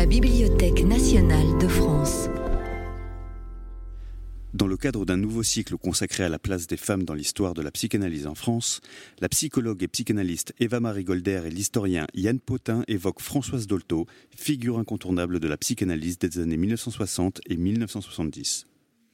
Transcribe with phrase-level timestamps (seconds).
[0.00, 2.30] la Bibliothèque nationale de France.
[4.54, 7.60] Dans le cadre d'un nouveau cycle consacré à la place des femmes dans l'histoire de
[7.60, 8.80] la psychanalyse en France,
[9.20, 15.38] la psychologue et psychanalyste Eva-Marie Golder et l'historien Yann Potin évoquent Françoise Dolto, figure incontournable
[15.38, 18.64] de la psychanalyse des années 1960 et 1970.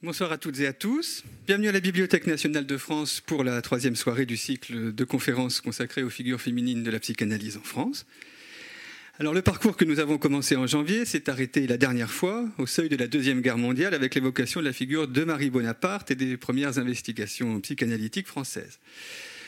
[0.03, 1.25] Bonsoir à toutes et à tous.
[1.47, 5.59] Bienvenue à la Bibliothèque nationale de France pour la troisième soirée du cycle de conférences
[5.59, 8.05] consacrées aux figures féminines de la psychanalyse en France.
[9.19, 12.67] Alors le parcours que nous avons commencé en janvier s'est arrêté la dernière fois au
[12.67, 16.15] seuil de la Deuxième Guerre mondiale avec l'évocation de la figure de Marie Bonaparte et
[16.15, 18.77] des premières investigations psychanalytiques françaises.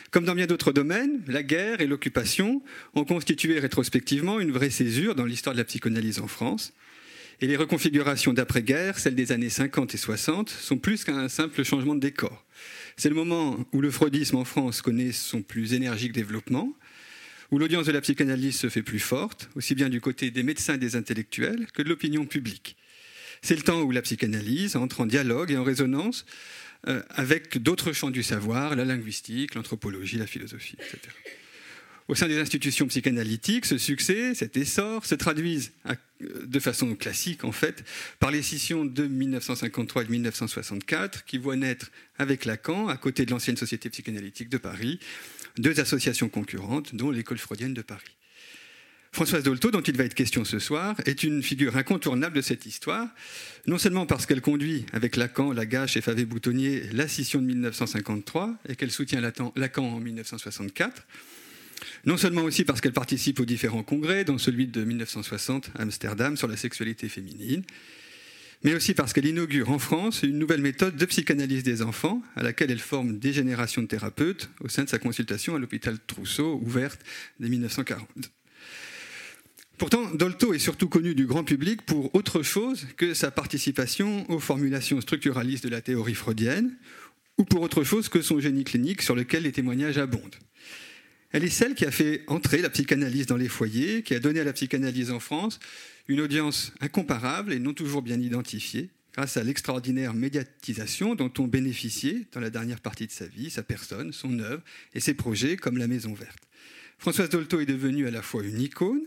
[0.09, 2.63] Comme dans bien d'autres domaines, la guerre et l'occupation
[2.95, 6.73] ont constitué rétrospectivement une vraie césure dans l'histoire de la psychanalyse en France.
[7.39, 11.93] Et les reconfigurations d'après-guerre, celles des années 50 et 60, sont plus qu'un simple changement
[11.93, 12.43] de décor.
[12.97, 16.73] C'est le moment où le freudisme en France connaît son plus énergique développement,
[17.51, 20.75] où l'audience de la psychanalyse se fait plus forte, aussi bien du côté des médecins
[20.75, 22.75] et des intellectuels que de l'opinion publique.
[23.41, 26.25] C'est le temps où la psychanalyse entre en dialogue et en résonance
[26.87, 31.13] euh, avec d'autres champs du savoir, la linguistique, l'anthropologie, la philosophie, etc.
[32.09, 35.71] Au sein des institutions psychanalytiques, ce succès, cet essor, se traduisent
[36.21, 37.83] de façon classique, en fait,
[38.19, 43.27] par les scissions de 1953 et de 1964, qui voient naître avec Lacan, à côté
[43.27, 44.99] de l'ancienne Société psychanalytique de Paris,
[45.57, 48.15] deux associations concurrentes, dont l'École freudienne de Paris.
[49.11, 52.65] Françoise Dolto, dont il va être question ce soir, est une figure incontournable de cette
[52.65, 53.07] histoire,
[53.65, 58.75] non seulement parce qu'elle conduit avec Lacan, Lagache et Favé-Boutonnier la scission de 1953 et
[58.75, 61.07] qu'elle soutient Lacan en 1964,
[62.05, 66.37] non seulement aussi parce qu'elle participe aux différents congrès, dont celui de 1960 à Amsterdam
[66.37, 67.63] sur la sexualité féminine,
[68.63, 72.43] mais aussi parce qu'elle inaugure en France une nouvelle méthode de psychanalyse des enfants, à
[72.43, 76.59] laquelle elle forme des générations de thérapeutes au sein de sa consultation à l'hôpital Trousseau,
[76.61, 76.99] ouverte
[77.39, 78.07] dès 1940.
[79.77, 84.39] Pourtant, Dolto est surtout connu du grand public pour autre chose que sa participation aux
[84.39, 86.75] formulations structuralistes de la théorie freudienne,
[87.37, 90.35] ou pour autre chose que son génie clinique sur lequel les témoignages abondent.
[91.31, 94.39] Elle est celle qui a fait entrer la psychanalyse dans les foyers, qui a donné
[94.39, 95.59] à la psychanalyse en France
[96.07, 102.25] une audience incomparable et non toujours bien identifiée, grâce à l'extraordinaire médiatisation dont ont bénéficié
[102.31, 104.63] dans la dernière partie de sa vie sa personne, son œuvre
[104.95, 106.47] et ses projets comme la Maison Verte.
[106.97, 109.03] Françoise Dolto est devenue à la fois une icône,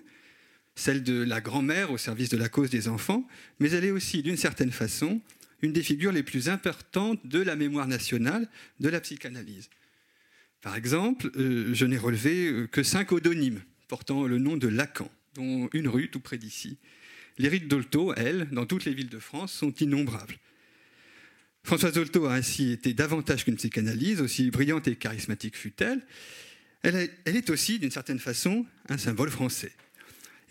[0.76, 3.26] celle de la grand-mère au service de la cause des enfants,
[3.58, 5.20] mais elle est aussi, d'une certaine façon,
[5.60, 8.48] une des figures les plus importantes de la mémoire nationale
[8.80, 9.68] de la psychanalyse.
[10.62, 15.10] Par exemple, euh, je n'ai relevé euh, que cinq odonymes portant le nom de Lacan,
[15.34, 16.78] dont une rue tout près d'ici.
[17.36, 20.38] Les rites d'Olto, elles, dans toutes les villes de France, sont innombrables.
[21.64, 26.00] Françoise Dolto a ainsi été davantage qu'une psychanalyse, aussi brillante et charismatique fut-elle.
[26.82, 29.72] Elle, elle est aussi, d'une certaine façon, un symbole français.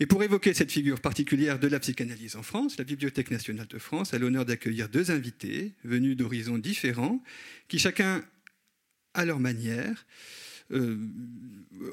[0.00, 3.78] Et pour évoquer cette figure particulière de la psychanalyse en France, la Bibliothèque nationale de
[3.78, 7.22] France a l'honneur d'accueillir deux invités venus d'horizons différents,
[7.68, 8.24] qui chacun
[9.14, 10.06] à leur manière,
[10.72, 10.96] euh,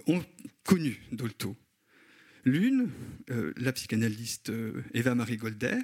[0.08, 0.24] ont
[0.64, 1.56] connu Dolto.
[2.46, 2.90] L'une,
[3.30, 5.78] euh, la psychanalyste euh, Eva-Marie Golder,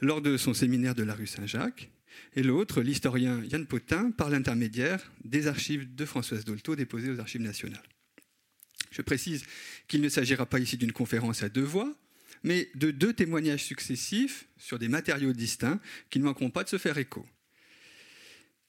[0.00, 1.90] lors de son séminaire de la rue Saint-Jacques,
[2.34, 7.42] et l'autre, l'historien Yann Potin, par l'intermédiaire des archives de Françoise Dolto déposées aux archives
[7.42, 7.82] nationales.
[8.90, 9.44] Je précise
[9.88, 11.92] qu'il ne s'agira pas ici d'une conférence à deux voix,
[12.42, 15.80] mais de deux témoignages successifs sur des matériaux distincts
[16.10, 17.26] qui ne manqueront pas de se faire écho.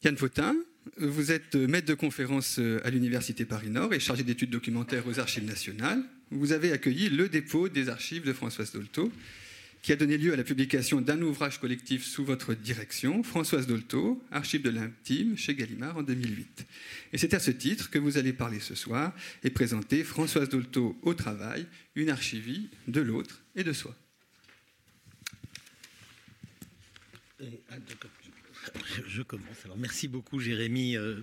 [0.03, 0.55] Yann Potin,
[0.97, 5.45] vous êtes maître de conférence euh, à l'Université Paris-Nord et chargé d'études documentaires aux Archives
[5.45, 6.03] nationales.
[6.31, 9.11] Vous avez accueilli le dépôt des archives de Françoise Dolto,
[9.81, 14.21] qui a donné lieu à la publication d'un ouvrage collectif sous votre direction, Françoise Dolto,
[14.31, 16.65] Archives de l'intime, chez Gallimard en 2008.
[17.13, 20.97] Et c'est à ce titre que vous allez parler ce soir et présenter Françoise Dolto
[21.03, 21.65] au travail,
[21.95, 23.95] une archivie de l'autre et de soi.
[29.07, 29.65] je commence.
[29.65, 31.15] Alors, merci beaucoup, Jérémy, euh,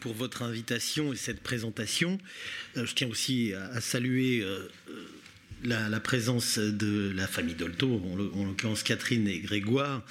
[0.00, 2.18] pour votre invitation et cette présentation.
[2.76, 4.44] Euh, je tiens aussi à, saluer
[5.68, 8.02] euh, la, présence de la famille Dolto,
[8.34, 10.02] en l'occurrence Catherine et Grégoire,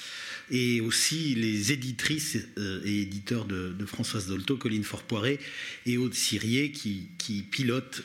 [0.52, 2.38] et aussi les éditrices
[2.86, 5.40] et éditeurs de, Françoise Dolto, Colline Forpoiré
[5.86, 7.10] et Aude Sirier, qui,
[7.52, 8.04] pilotent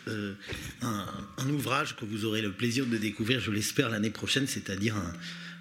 [0.82, 1.06] un,
[1.38, 4.96] un ouvrage que vous aurez le plaisir de découvrir, je l'espère, l'année prochaine, c'est-à-dire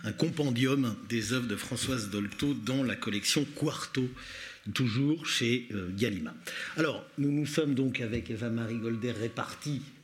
[0.04, 4.10] un compendium des œuvres de Françoise Dolto dans la collection Quarto,
[4.74, 6.36] toujours chez euh, Gallimard.
[6.78, 10.03] Alors, nous nous sommes donc avec Eva-Marie Golder répartis euh,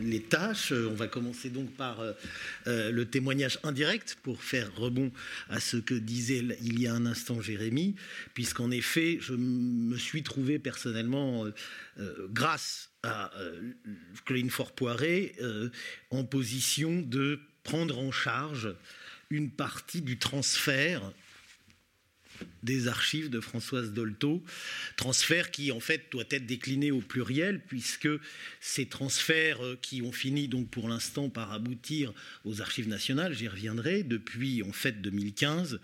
[0.00, 0.72] les tâches.
[0.72, 5.10] On va commencer donc par euh, le témoignage indirect pour faire rebond
[5.48, 7.94] à ce que disait il y a un instant Jérémy,
[8.34, 11.46] puisqu'en effet, je me suis trouvé personnellement,
[12.30, 13.30] grâce à
[14.24, 15.34] Colline Fort-Poiré,
[16.10, 18.74] en position de prendre en charge
[19.30, 21.12] une partie du transfert
[22.62, 24.42] des archives de Françoise Dolto,
[24.96, 28.08] transfert qui en fait doit être décliné au pluriel puisque
[28.60, 32.12] ces transferts euh, qui ont fini donc pour l'instant par aboutir
[32.44, 35.80] aux archives nationales, j'y reviendrai, depuis en fait 2015,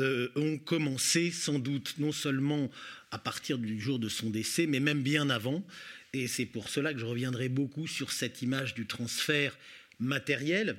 [0.00, 2.70] euh, ont commencé sans doute non seulement
[3.10, 5.64] à partir du jour de son décès, mais même bien avant.
[6.12, 9.56] Et c'est pour cela que je reviendrai beaucoup sur cette image du transfert
[10.00, 10.76] matériel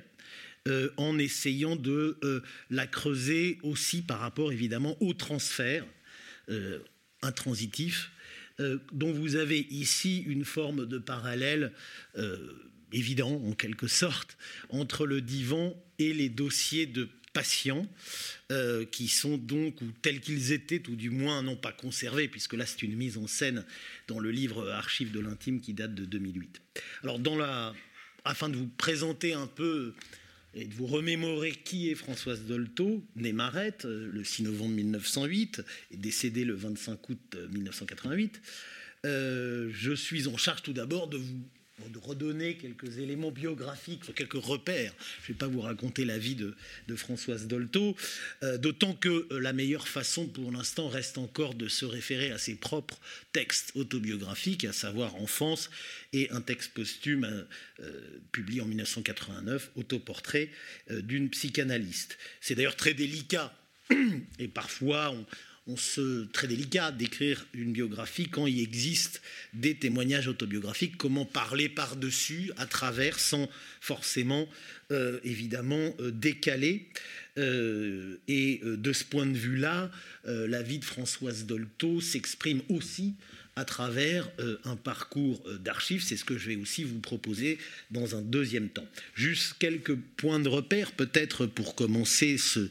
[0.68, 5.86] euh, en essayant de euh, la creuser aussi par rapport évidemment au transfert
[6.50, 6.80] euh,
[7.22, 8.10] intransitif,
[8.92, 11.72] dont vous avez ici une forme de parallèle
[12.92, 14.36] évident en quelque sorte
[14.68, 17.88] entre le divan et les dossiers de patients
[18.90, 22.66] qui sont donc, ou tels qu'ils étaient, ou du moins non pas conservés, puisque là
[22.66, 23.64] c'est une mise en scène
[24.08, 26.60] dans le livre Archives de l'intime qui date de 2008.
[27.04, 27.20] Alors,
[28.24, 29.94] afin de vous présenter un peu
[30.58, 35.62] et de vous remémorer qui est Françoise Dolto, née Marette euh, le 6 novembre 1908
[35.92, 38.40] et décédée le 25 août 1988.
[39.04, 41.40] Euh, euh, je suis en charge tout d'abord de vous
[41.88, 44.92] de redonner quelques éléments biographiques, quelques repères.
[45.22, 46.54] Je ne vais pas vous raconter la vie de,
[46.96, 47.96] Françoise Dolto,
[48.42, 52.38] euh, d'autant que euh, la meilleure façon pour l'instant reste encore de se référer à
[52.38, 52.98] ses propres
[53.32, 55.70] textes autobiographiques, à savoir Enfance
[56.12, 57.46] et un texte posthume
[57.80, 58.00] euh,
[58.32, 60.50] publié en 1989, Autoportrait
[60.90, 62.18] d'une psychanalyste.
[62.40, 63.54] C'est d'ailleurs très délicat
[64.38, 65.26] et parfois on,
[65.68, 69.20] on se très délicat d'écrire une biographie quand il existe
[69.52, 70.96] des témoignages autobiographiques.
[70.96, 73.48] Comment parler par-dessus, à travers, sans
[73.80, 74.48] forcément,
[74.90, 76.88] euh, évidemment, euh, décaler.
[77.36, 79.92] Euh, et de ce point de vue-là,
[80.24, 83.14] la vie de Françoise Dolto s'exprime aussi
[83.54, 84.28] à travers
[84.64, 86.02] un parcours d'archives.
[86.02, 87.58] C'est ce que je vais aussi vous proposer
[87.92, 88.86] dans un deuxième temps.
[89.14, 92.68] Juste quelques points de repère, peut-être pour commencer ce,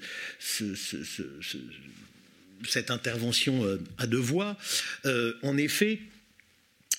[2.67, 4.57] cette intervention euh, à deux voix.
[5.05, 5.99] Euh, en effet,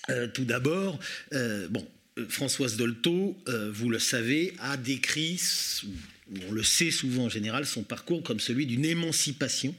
[0.09, 0.99] euh, tout d'abord,
[1.69, 1.87] bon,
[2.27, 3.37] Françoise Dolto,
[3.71, 5.39] vous le savez, a décrit,
[6.47, 9.73] on le sait souvent en général, son parcours comme celui d'une émancipation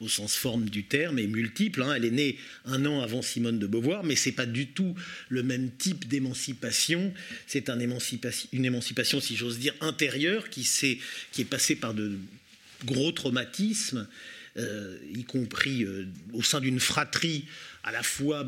[0.00, 1.82] au sens forme du terme et multiple.
[1.82, 1.94] Hein.
[1.94, 4.94] Elle est née un an avant Simone de Beauvoir, mais c'est pas du tout
[5.28, 7.12] le même type d'émancipation.
[7.46, 10.98] C'est une émancipation, si j'ose dire, intérieure qui, est,
[11.32, 12.18] qui est passée par de
[12.84, 14.08] gros traumatismes
[14.56, 17.44] y compris euh, au sein d'une fratrie
[17.84, 18.46] à la fois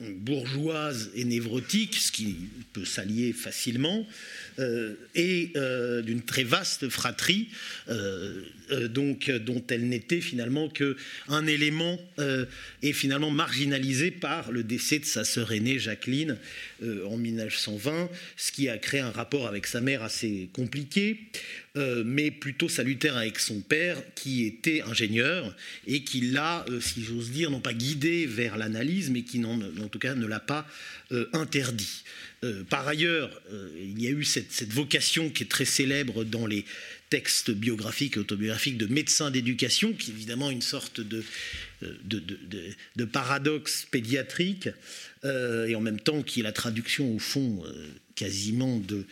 [0.00, 2.36] bourgeoise et névrotique, ce qui
[2.72, 4.06] peut s'allier facilement,
[4.58, 5.52] euh, et
[6.02, 7.48] d'une très vaste fratrie,
[8.90, 12.00] donc, dont elle n'était finalement qu'un élément
[12.82, 16.38] et finalement marginalisé par le décès de sa sœur aînée Jacqueline
[17.06, 21.18] en 1920, ce qui a créé un rapport avec sa mère assez compliqué.
[21.76, 25.56] Euh, mais plutôt salutaire avec son père, qui était ingénieur
[25.88, 29.58] et qui l'a, euh, si j'ose dire, non pas guidé vers l'analyse, mais qui, en,
[29.88, 30.66] tout cas, ne l'a pas
[32.44, 33.30] euh, par ailleurs,
[33.76, 36.64] il y a eu cette, vocation qui est très célèbre dans les
[37.10, 41.24] textes biographiques et autobiographiques de médecins d'éducation, qui est évidemment une sorte de,
[42.04, 44.68] de paradoxe pédiatrique,
[45.24, 47.62] et en même temps qui est la traduction, au fond,
[48.14, 49.06] quasiment de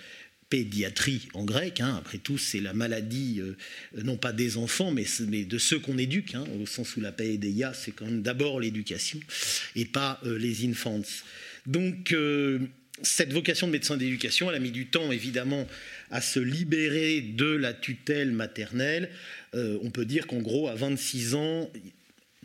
[0.52, 1.80] pédiatrie en grec.
[1.80, 1.94] Hein.
[1.98, 3.56] après tout, c'est la maladie, euh,
[4.04, 5.06] non pas des enfants, mais,
[5.44, 9.18] de ceux qu'on éduque, hein, au sens où la paédeia, c'est quand même d'abord l'éducation
[9.76, 11.00] et pas euh, les infants.
[11.64, 12.58] Donc, euh,
[13.02, 15.66] cette vocation de médecin d'éducation, elle a mis du temps, évidemment,
[16.10, 19.10] à se libérer de la tutelle maternelle.
[19.54, 21.70] on peut dire qu'en gros, à 26 ans,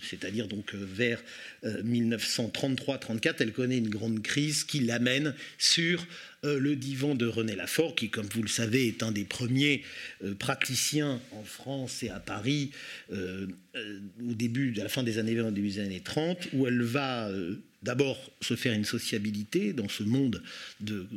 [0.01, 1.23] c'est-à-dire donc vers
[1.65, 6.05] 1933-34, elle connaît une grande crise qui l'amène sur
[6.45, 9.83] euh, le divan de René Lafort, qui, comme vous le savez, est un des premiers
[10.23, 12.69] euh, praticiens en France et à Paris
[13.11, 16.67] euh, au début, à la fin des années 20, au début des années 30, où
[16.67, 17.29] elle va
[17.83, 20.41] d'abord se faire une sociabilité dans ce monde
[20.79, 21.07] de,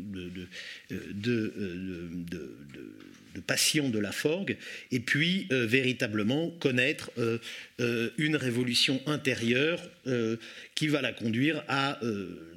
[3.47, 4.12] patients de la
[4.91, 7.11] et puis véritablement connaître
[8.19, 9.81] une révolution intérieure
[10.81, 12.01] qui va la conduire à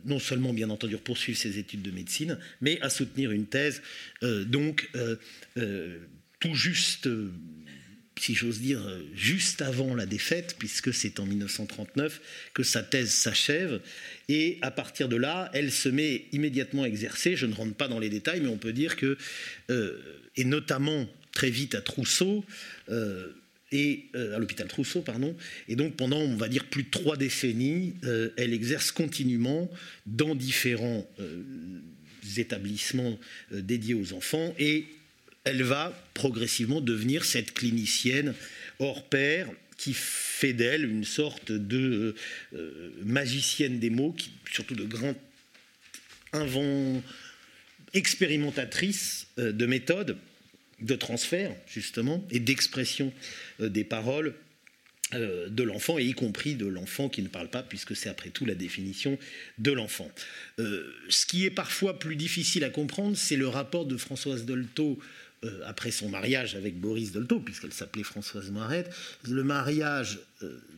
[0.06, 3.82] non seulement bien entendu poursuivre ses études de médecine, mais à soutenir une thèse
[4.24, 5.16] euh, donc euh,
[5.58, 6.00] euh,
[6.40, 7.10] tout juste
[8.20, 8.80] si j'ose dire,
[9.16, 12.22] juste avant la défaite, puisque c'est en 1939
[12.54, 13.82] que sa thèse s'achève.
[14.30, 17.36] Et à partir de là, elle se met immédiatement à exercer.
[17.36, 19.18] Je ne rentre pas dans les détails, mais on peut dire que,
[20.38, 22.46] et notamment très vite à Trousseau,
[23.74, 25.36] et à l'hôpital Trousseau, pardon.
[25.68, 27.96] Et donc pendant, on va dire, plus de trois décennies,
[28.38, 29.70] elle exerce continuellement
[30.06, 31.06] dans différents
[32.38, 33.20] établissements
[33.52, 34.86] euh, dédiés aux enfants et
[35.44, 38.34] elle va progressivement devenir cette clinicienne
[38.80, 42.16] hors pair qui fait d'elle une sorte de
[43.04, 45.16] magicienne des mots, qui, surtout de grand
[46.32, 47.02] invent,
[47.94, 50.16] expérimentatrice de méthodes
[50.82, 53.14] de transfert, justement, et d'expression
[53.60, 54.34] des paroles
[55.16, 58.30] euh, de l'enfant, et y compris de l'enfant qui ne parle pas, puisque c'est après
[58.30, 59.18] tout la définition
[59.60, 60.10] de l'enfant.
[60.60, 64.98] Euh, ce qui est parfois plus difficile à comprendre, c'est le rapport de Françoise Dolto
[65.44, 68.90] euh, après son mariage avec Boris Dolto, puisqu'elle s'appelait Françoise Moirette.
[69.28, 70.20] Le mariage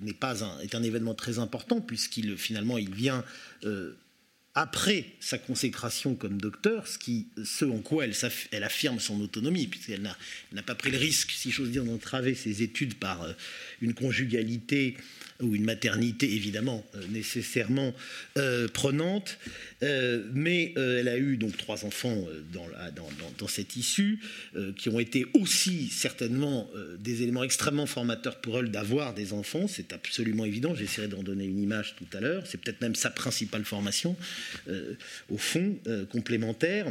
[0.02, 3.24] n'est pas un, est un événement très important, puisqu'il finalement il vient
[4.56, 8.14] après sa consécration comme docteur, ce, qui, ce en quoi elle,
[8.52, 12.64] elle affirme son autonomie, puisqu'elle n'a pas pris le risque, si j'ose dire, d'entraver ses
[12.64, 13.28] études par
[13.82, 14.96] une conjugalité
[15.42, 17.94] ou une maternité évidemment euh, nécessairement
[18.38, 19.38] euh, prenante,
[19.84, 24.20] euh, mais elle a eu donc trois enfants dans, cette issue,
[24.78, 29.94] qui ont été aussi certainement des éléments extrêmement formateurs pour elle d'avoir des enfants, c'est
[29.94, 33.66] absolument évident, j'essaierai d'en donner une image tout à l'heure, c'est peut-être même sa principale
[33.66, 34.16] formation,
[35.30, 35.78] au fond,
[36.10, 36.88] complémentaire,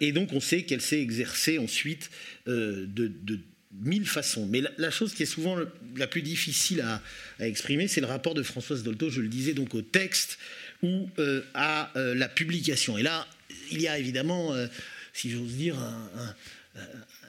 [0.00, 2.10] et donc on sait qu'elle s'est exercée ensuite
[2.46, 3.12] de
[3.72, 4.46] mille façons.
[4.46, 5.56] Mais la, chose qui est souvent
[5.96, 7.02] la plus difficile à,
[7.40, 10.38] exprimer, c'est le rapport de Françoise Dolto, je le disais, donc au texte
[10.82, 12.98] ou euh, à euh, la publication.
[12.98, 13.26] Et là,
[13.70, 14.66] il y a évidemment, euh,
[15.12, 16.34] si j'ose dire, un,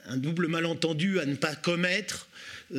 [0.06, 2.28] un, double malentendu à ne pas commettre.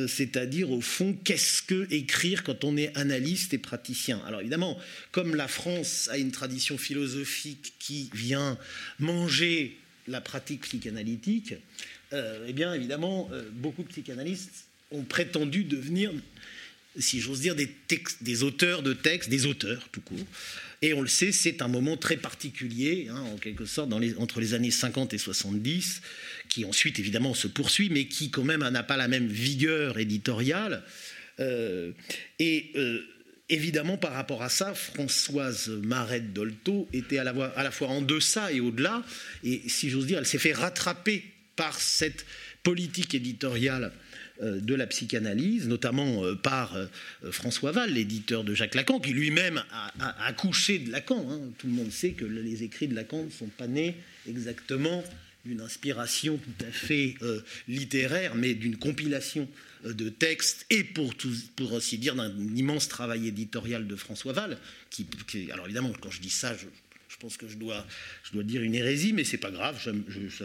[0.07, 4.21] C'est-à-dire, au fond, qu'est-ce que écrire quand on est analyste et praticien?
[4.25, 4.79] Alors évidemment,
[5.11, 8.57] comme la France a une tradition philosophique qui vient
[8.99, 9.77] manger
[10.07, 11.55] la pratique psychanalytique,
[12.13, 16.11] euh, eh bien évidemment, euh, beaucoup de psychanalystes ont prétendu devenir,
[16.97, 20.25] si j'ose dire, des, auteurs de textes, des auteurs tout court.
[20.81, 24.53] Et on le sait, c'est un moment très particulier, hein, en quelque sorte, entre les
[24.53, 26.01] années 50 et 70,
[26.49, 30.83] qui ensuite évidemment se poursuit, mais qui quand même n'a pas la même vigueur éditoriale.
[31.39, 31.91] Euh,
[32.39, 32.73] et
[33.47, 38.59] évidemment, par rapport à ça, Françoise Marette Dolto était à la fois en deçà et
[38.59, 39.03] au-delà.
[39.43, 42.25] Et si j'ose dire, elle s'est fait rattraper par cette
[42.63, 43.91] politique éditoriale
[44.41, 46.87] euh, de la psychanalyse, notamment euh, par euh,
[47.31, 51.27] François Val, l'éditeur de Jacques Lacan, qui lui-même a, accouché de Lacan.
[51.29, 51.41] Hein.
[51.59, 55.03] Tout le monde sait que les écrits de Lacan ne sont pas nés exactement
[55.45, 57.15] d'une inspiration tout à fait
[57.67, 59.49] littéraire, mais d'une compilation
[59.83, 61.15] de textes et pour,
[61.55, 64.59] pour ainsi dire d'un immense travail éditorial de François Val.
[65.51, 66.67] Alors évidemment, quand je dis ça, je
[67.21, 67.85] pense que je dois,
[68.23, 69.79] je dois dire une hérésie, mais c'est pas grave,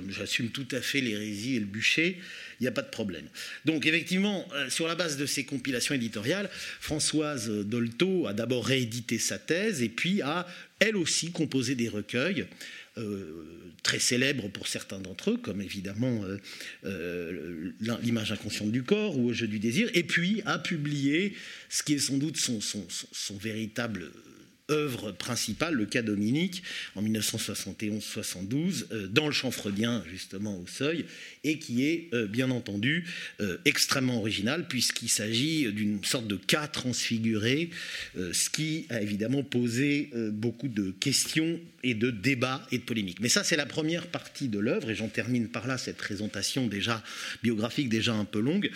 [0.08, 2.18] j'assume tout à fait l'hérésie et le bûcher,
[2.60, 3.26] il n'y a pas de problème.
[3.64, 9.18] Donc effectivement, euh, sur la base de ces compilations éditoriales, Françoise Dolto a d'abord réédité
[9.18, 10.46] sa thèse et puis a,
[10.78, 12.46] elle aussi, composé des recueils.
[12.98, 13.44] Euh,
[13.82, 16.24] très célèbres pour certains d'entre eux, comme évidemment
[16.84, 21.34] euh, l'image inconsciente du corps ou au jeu du désir, et puis a publié
[21.68, 24.10] ce qui est sans doute son, véritable
[24.70, 26.62] œuvre principale, le cas Dominique,
[26.96, 31.04] en 1971-72, euh, dans le champ freudien, justement, au seuil,
[31.44, 33.06] et qui est, euh, bien entendu,
[33.40, 37.70] euh, extrêmement original, puisqu'il s'agit d'une sorte de cas transfiguré,
[38.14, 43.20] ce qui a évidemment posé beaucoup de questions et de débats et de polémiques.
[43.20, 46.66] Mais ça, c'est la première partie de l'œuvre, et j'en termine par là cette présentation
[46.66, 47.02] déjà
[47.42, 48.70] biographique, déjà un peu longue,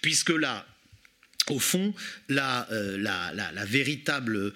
[0.00, 0.66] puisque là,
[1.50, 1.94] au fond,
[2.28, 2.96] la, euh,
[3.66, 4.52] véritable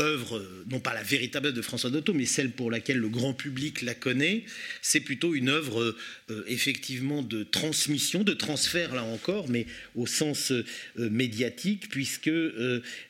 [0.00, 3.34] œuvre, non pas la véritable œuvre de François Dotto, mais celle pour laquelle le grand
[3.34, 4.44] public la connaît,
[4.80, 5.94] c'est plutôt une œuvre
[6.30, 10.64] euh, effectivement de transmission, de transfert là encore, mais au sens euh,
[10.96, 12.30] médiatique, puisque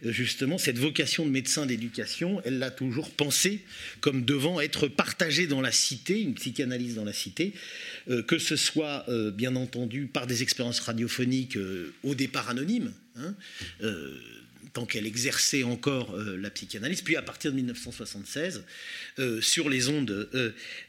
[0.02, 3.60] justement cette vocation de médecin d'éducation, elle l'a toujours pensée
[4.00, 7.52] comme devant être partagée dans la cité, une psychanalyse dans la cité,
[8.26, 11.58] que ce soit bien entendu par des expériences radiophoniques
[12.02, 13.34] au départ anonymes, Hein,
[13.82, 14.18] euh,
[14.72, 18.64] tant qu'elle exerçait encore euh, la psychanalyse, puis à partir de 1976,
[19.18, 20.28] euh, sur les ondes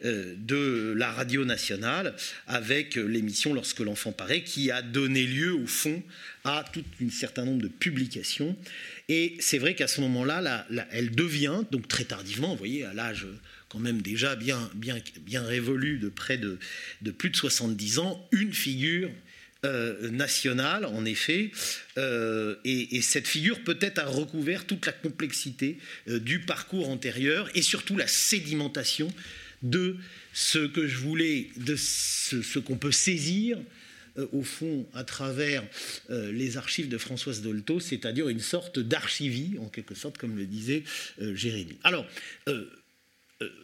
[0.04, 2.16] de la radio nationale,
[2.48, 6.02] avec l'émission Lorsque l'enfant paraît, qui a donné lieu, au fond,
[6.44, 8.56] à tout un certain nombre de publications.
[9.10, 13.28] Et c'est vrai qu'à ce moment-là, elle devient, donc très tardivement, vous voyez, à l'âge
[13.74, 16.60] quand même déjà bien, bien, bien révolu de près de,
[17.02, 19.10] de plus de 70 ans, une figure
[19.66, 21.52] euh, nationale, en effet,
[21.98, 25.78] euh, et, cette figure peut-être a recouvert toute la complexité
[26.10, 29.08] euh, du parcours antérieur et surtout la sédimentation
[29.62, 29.96] de
[30.34, 33.58] ce que je voulais, de ce, qu'on peut saisir
[34.34, 35.64] au fond à travers
[36.10, 40.84] les archives de Françoise Dolto, c'est-à-dire une sorte d'archivie, en quelque sorte, comme le disait
[41.20, 41.78] Jérémie.
[41.84, 42.06] Alors,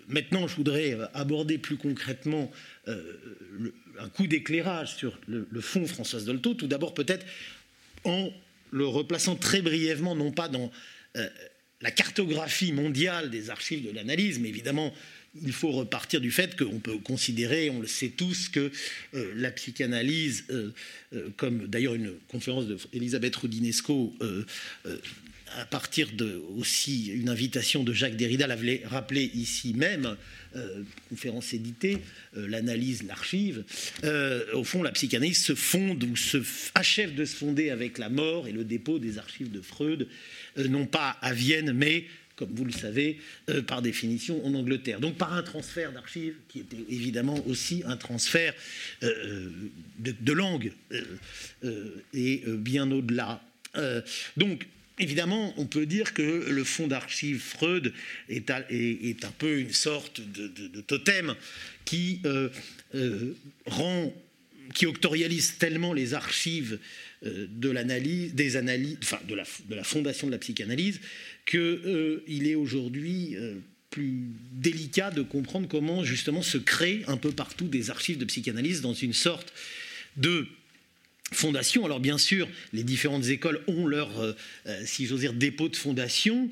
[0.08, 2.52] maintenant, je voudrais aborder plus concrètement
[4.00, 6.54] un coup d'éclairage sur le, fonds Françoise Dolto.
[6.54, 7.26] Tout d'abord, peut-être
[8.04, 8.32] en
[8.72, 10.72] le replaçant très brièvement, non pas dans
[11.82, 14.94] la cartographie mondiale des archives de l'analyse, mais évidemment,
[15.42, 18.72] il faut repartir du fait qu'on peut considérer, on le sait tous, que
[19.14, 20.72] euh, la psychanalyse, euh,
[21.14, 24.16] euh, comme d'ailleurs une conférence d'Elisabeth Rudinesco,
[25.58, 30.16] à partir de aussi une invitation de Jacques Derrida, l'avait rappelé ici même,
[31.10, 32.00] conférence éditée,
[32.36, 33.64] l'analyse, l'archive,
[34.54, 36.38] au fond, la psychanalyse se fonde ou se
[36.76, 40.08] achève de se fonder avec la mort et le dépôt des archives de Freud,
[40.58, 42.06] non pas à Vienne, mais
[42.40, 45.02] comme vous le savez, euh, par définition en Angleterre.
[45.02, 48.54] Donc par un transfert d'archives, qui était évidemment aussi un transfert
[49.04, 49.50] euh,
[50.00, 50.72] de, langue,
[51.64, 53.42] euh, et bien au-delà.
[54.38, 54.68] donc
[55.00, 57.94] Évidemment, on peut dire que le fonds d'archives Freud
[58.28, 61.36] est, un peu une sorte de, totem
[61.86, 62.22] qui
[63.66, 64.14] rend,
[64.74, 66.80] qui octorialise tellement les archives
[67.22, 71.00] de l'analyse, des analyses, enfin de la, fondation de la psychanalyse,
[71.46, 73.56] qu'il euh, est aujourd'hui euh,
[73.90, 78.82] plus délicat de comprendre comment justement se créent un peu partout des archives de psychanalyse
[78.82, 79.52] dans une sorte
[80.16, 80.48] de
[81.32, 81.86] fondation.
[81.86, 84.34] Alors bien sûr, les différentes écoles ont leur, euh,
[84.86, 86.50] si j'ose dire, dépôt de fondation.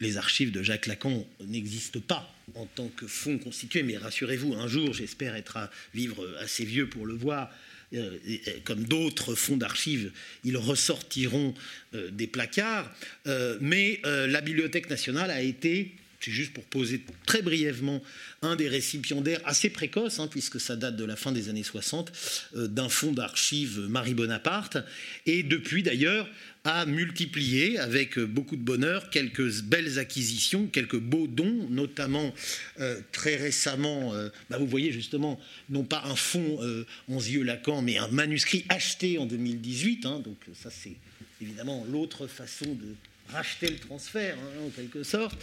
[0.00, 4.68] les archives de Jacques Lacan n'existent pas en tant que fonds constitué, mais rassurez-vous, un
[4.68, 7.50] jour, j'espère être à vivre assez vieux pour le voir,
[7.94, 8.18] euh,
[8.64, 10.12] comme d'autres fonds d'archives,
[10.44, 11.54] ils ressortiront
[11.94, 12.90] euh, des placards.
[13.26, 18.02] Euh, mais la Bibliothèque nationale a été c'est juste pour poser très brièvement
[18.42, 22.12] un des récipiendaires assez précoce, hein, puisque ça date de la fin des années 60,
[22.54, 24.78] d'un fonds d'archives Marie Bonaparte.
[25.26, 26.28] Et depuis d'ailleurs,
[26.68, 32.34] a multiplié avec beaucoup de bonheur quelques belles acquisitions, quelques beaux dons, notamment
[32.80, 37.42] euh, très récemment, euh, bah, vous voyez justement, non pas un fonds euh, en yeux
[37.42, 40.06] Lacan, mais un manuscrit acheté en 2018.
[40.06, 40.96] Hein, donc ça c'est
[41.40, 42.94] évidemment l'autre façon de
[43.32, 45.36] racheter le transfert, hein, en quelque sorte,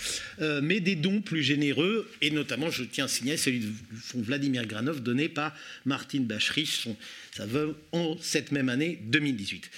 [0.61, 4.65] mais des dons plus généreux, et notamment, je tiens à signaler celui du fonds Vladimir
[4.65, 6.95] Granov donné par Martine Bacherich, son,
[7.35, 9.69] sa veuve, en cette même année 2018.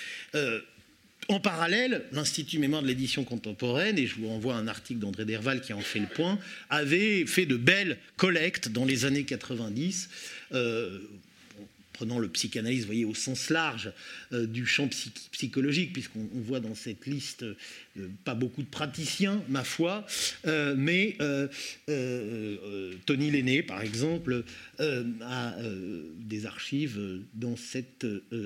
[1.29, 5.59] En parallèle, l'Institut Mémoire de l'édition contemporaine, et je vous renvoie un article d'André Derval
[5.59, 6.39] qui en fait le point,
[6.69, 10.09] avait fait de belles collectes dans les années 90.
[10.53, 10.99] Euh,
[11.97, 13.91] prenant le psychanalyse, voyez, au sens large
[14.31, 14.88] euh, du champ
[15.31, 17.55] psychologique, puisqu'on voit dans cette liste euh,
[18.23, 20.05] pas beaucoup de praticiens, ma foi,
[20.45, 21.17] mais
[23.05, 24.43] Tony Lenné, par exemple,
[24.79, 25.55] a
[26.19, 26.99] des archives
[27.33, 28.05] dans cet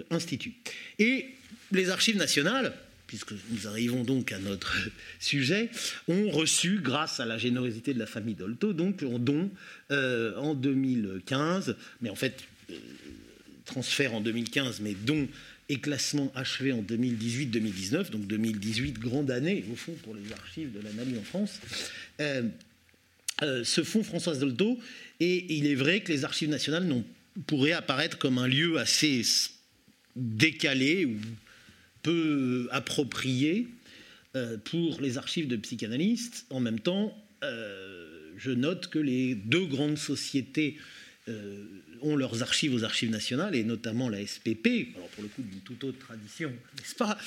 [0.09, 0.53] institut.
[0.99, 1.27] Et
[1.71, 2.73] les archives nationales,
[3.11, 4.73] puisque nous arrivons donc à notre
[5.19, 5.69] sujet,
[6.07, 9.51] ont reçu, grâce à la générosité de la famille Dolto, donc en don
[9.91, 12.75] euh, en 2015, mais en fait, euh,
[13.71, 15.27] transfert en 2015, mais don
[15.69, 20.81] et classement achevé en 2018-2019, donc 2018, grande année, au fond, pour les archives de
[20.81, 21.59] l'analyse en France.
[22.19, 22.43] Euh,
[23.63, 24.77] ce fonds Françoise Dolto,
[25.19, 26.87] et il est vrai que les archives nationales
[27.47, 29.21] pourraient apparaître comme un lieu assez
[30.15, 31.15] décalé ou
[32.03, 33.67] peu approprié
[34.35, 36.45] euh, pour les archives de psychanalystes.
[36.49, 41.00] En même temps, euh, je note que les deux grandes sociétés euh,
[42.01, 45.59] ont leurs archives aux archives nationales, et notamment la SPP, alors pour le coup d'une
[45.61, 47.17] toute autre tradition, n'est-ce pas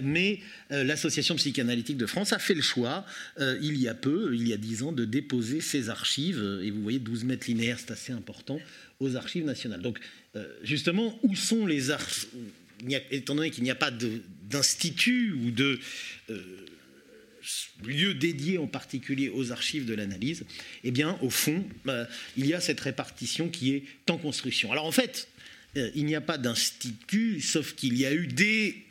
[0.00, 3.04] Mais l'Association psychanalytique de France a fait le choix,
[3.38, 6.82] il y a peu, il y a dix ans, de déposer ses archives, et vous
[6.82, 8.60] voyez 12 mètres linéaires, c'est assez important,
[9.00, 9.82] aux archives nationales.
[9.82, 9.98] Donc,
[10.62, 12.28] justement, où sont les archives
[13.10, 15.78] étant donné qu'il n'y a pas d'institut ou de
[16.30, 16.42] euh,
[17.84, 20.44] lieu dédié en particulier aux archives de l'analyse,
[20.84, 22.06] eh bien, au fond, bah,
[22.36, 24.72] il y a cette répartition qui est en construction.
[24.72, 25.35] Alors, en fait, euh,
[25.94, 28.84] il n'y a pas d'institut, sauf qu'il y a eu des,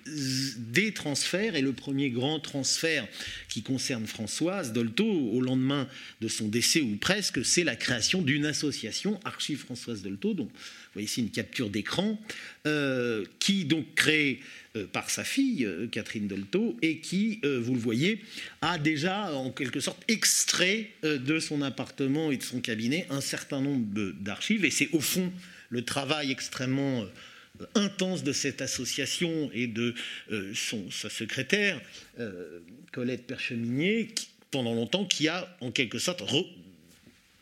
[0.58, 3.08] des, transferts, et le premier grand transfert
[3.50, 5.88] qui concerne Françoise Dolto, au lendemain
[6.22, 10.52] de son décès ou presque, c'est la création d'une association, Archives Françoise Dolto, dont vous
[10.94, 12.20] voyez ici une capture d'écran,
[12.68, 14.40] euh, qui donc crée
[14.76, 18.22] euh, par sa fille, Catherine Dolto, et qui, vous le voyez,
[18.62, 23.62] a déjà en quelque sorte extrait de son appartement et de son cabinet un certain
[23.62, 25.32] nombre d'archives, et c'est au fond
[25.70, 29.94] le travail extrêmement euh, intense de cette association et de
[30.32, 31.82] euh, son, sa secrétaire,
[32.20, 32.60] euh,
[32.92, 34.14] Colette Percheminier,
[34.52, 36.24] pendant longtemps, qui a en quelque sorte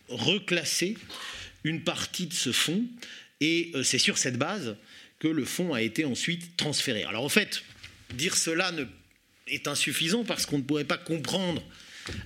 [0.09, 0.97] reclassé
[1.63, 2.85] une partie de ce fonds.
[3.39, 4.77] Et c'est sur cette base
[5.19, 7.03] que le fonds a été ensuite transféré.
[7.03, 7.63] Alors en fait,
[8.13, 8.71] dire cela
[9.47, 11.61] est insuffisant parce qu'on ne pourrait pas comprendre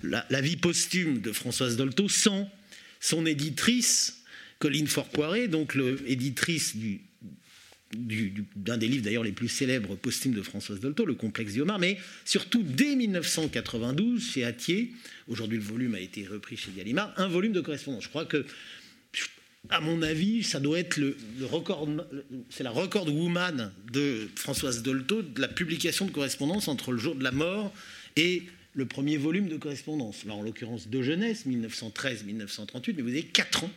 [0.04, 2.50] la, vie posthume de Françoise Dolto sans
[3.00, 4.17] son éditrice,
[4.60, 7.02] Colline Fort-Poiré, donc l'éditrice du,
[8.56, 11.98] d'un des livres d'ailleurs les plus célèbres posthumes de Françoise Dolto, Le complexe d'Iomar, mais
[12.26, 14.92] surtout dès 1992 chez Atier,
[15.28, 18.04] aujourd'hui le volume a été repris chez Gallimard, un volume de correspondance.
[18.04, 18.46] Je crois que,
[19.70, 21.88] à mon avis, ça doit être le, record,
[22.50, 27.16] c'est la record woman de Françoise Dolto de la publication de correspondance entre le jour
[27.16, 27.74] de la mort
[28.16, 28.44] et
[28.74, 30.26] le premier volume de correspondance.
[30.26, 33.72] Là, en l'occurrence, de jeunesse, 1913-1938, mais vous avez 4 ans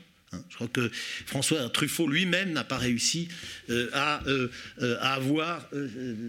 [0.48, 0.90] je crois que
[1.26, 3.28] François Truffaut lui-même n'a pas réussi
[3.68, 3.90] euh,
[4.26, 4.48] euh,
[4.80, 5.68] euh, à, avoir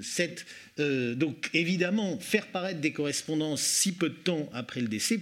[0.02, 0.46] cette...
[0.78, 5.20] donc évidemment, faire paraître des correspondances si peu de temps après le décès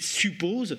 [0.00, 0.78] suppose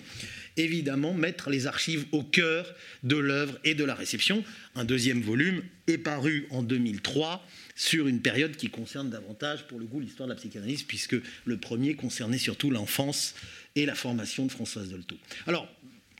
[0.58, 2.74] évidemment mettre les archives au cœur
[3.04, 4.44] de l'œuvre et de la réception.
[4.76, 9.86] Un deuxième volume est paru en 2003 sur une période qui concerne davantage, pour le
[9.86, 13.36] goût, l'histoire de la psychanalyse, puisque le premier concernait surtout l'enfance
[13.76, 15.18] et la formation de Françoise Dolto.
[15.46, 15.68] Alors,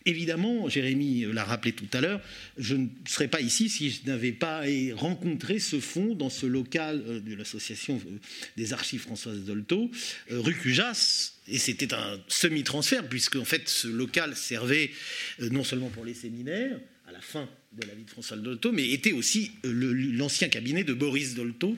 [0.08, 2.22] Évidemment, Jérémy l'a rappelé tout à l'heure,
[2.60, 4.62] je ne serais pas ici si je n'avais pas
[4.94, 8.18] rencontré ce fonds dans ce local euh, de l'association euh,
[8.56, 9.90] des archives Françoise Dolto,
[10.30, 14.92] euh, rue Cujas, et c'était un semi-transfert, puisque en fait ce local servait
[15.40, 18.92] non seulement pour les séminaires, à la fin de la vie de Françoise Dolto, mais
[18.92, 21.78] était aussi l'ancien cabinet de Boris Dolto,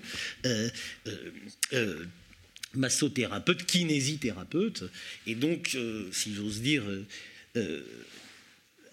[2.73, 4.83] massothérapeute, kinésithérapeute,
[5.25, 5.77] et donc,
[6.11, 6.83] si j'ose dire,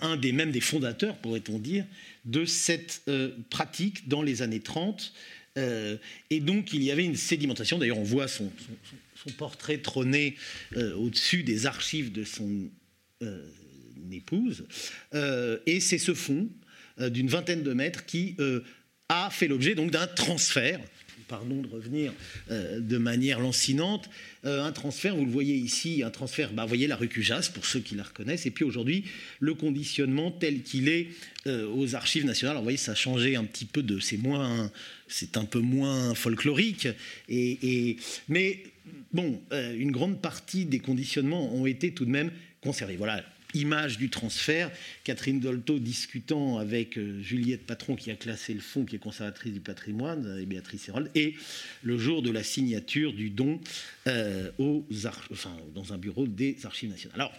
[0.01, 1.85] un des mêmes des fondateurs, pourrait-on dire,
[2.25, 5.13] de cette euh, pratique dans les années 30.
[5.57, 5.97] Euh,
[6.31, 8.51] et donc il y avait une sédimentation, d'ailleurs on voit son,
[9.39, 10.37] portrait trôné
[10.77, 12.69] euh, au-dessus des archives de son
[14.13, 14.67] épouse,
[15.65, 16.47] et c'est ce fond
[16.99, 18.37] d'une vingtaine de mètres qui
[19.09, 20.79] a fait l'objet donc d'un transfert
[21.29, 22.13] pardon de revenir
[22.51, 24.09] euh, de manière lancinante,
[24.45, 27.51] euh, un transfert, vous le voyez ici, un transfert, bah, vous voyez la rue Cujas,
[27.53, 29.05] pour ceux qui la reconnaissent, et puis aujourd'hui,
[29.41, 31.09] le conditionnement tel qu'il est
[31.47, 32.53] euh, aux archives nationales.
[32.53, 33.99] Alors, vous voyez, ça a changé un petit peu de.
[34.01, 34.71] C'est moins.
[35.07, 36.89] C'est un peu moins folklorique,
[37.29, 38.63] et, mais
[39.13, 42.31] bon, une grande partie des conditionnements ont été tout de même
[42.63, 42.97] conservés.
[42.97, 43.23] Voilà,
[43.55, 44.71] image du transfert,
[45.05, 49.53] Catherine Dolto discutant avec euh, Juliette Patron qui a classé le fonds, qui est conservatrice
[49.53, 51.35] du patrimoine, euh, et Béatrice Hérold, et
[51.83, 53.61] le jour de la signature du don
[54.07, 54.51] euh,
[55.75, 57.21] dans un bureau des archives nationales.
[57.21, 57.33] Alors,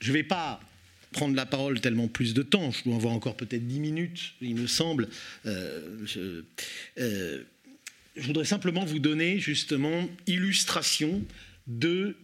[0.00, 0.60] je ne vais pas
[1.12, 4.56] prendre la parole tellement plus de temps, je dois avoir encore peut-être dix minutes, il
[4.56, 5.08] me semble.
[5.44, 6.42] je,
[6.96, 11.22] je voudrais simplement vous donner justement illustration
[11.66, 12.16] de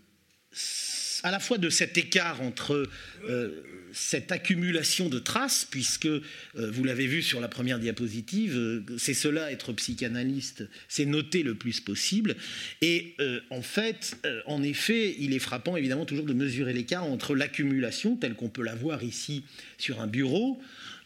[1.25, 2.87] à la fois de cet écart entre
[3.29, 6.21] euh, cette accumulation de traces, puisque euh,
[6.55, 11.55] vous l'avez vu sur la première diapositive, euh, c'est cela être psychanalyste, c'est noter le
[11.55, 12.37] plus possible.
[12.83, 13.17] Et
[13.51, 18.35] en fait, en effet, il est frappant évidemment toujours de mesurer l'écart entre l'accumulation, telle
[18.35, 19.45] qu'on peut la voir ici
[19.79, 20.61] sur un bureau,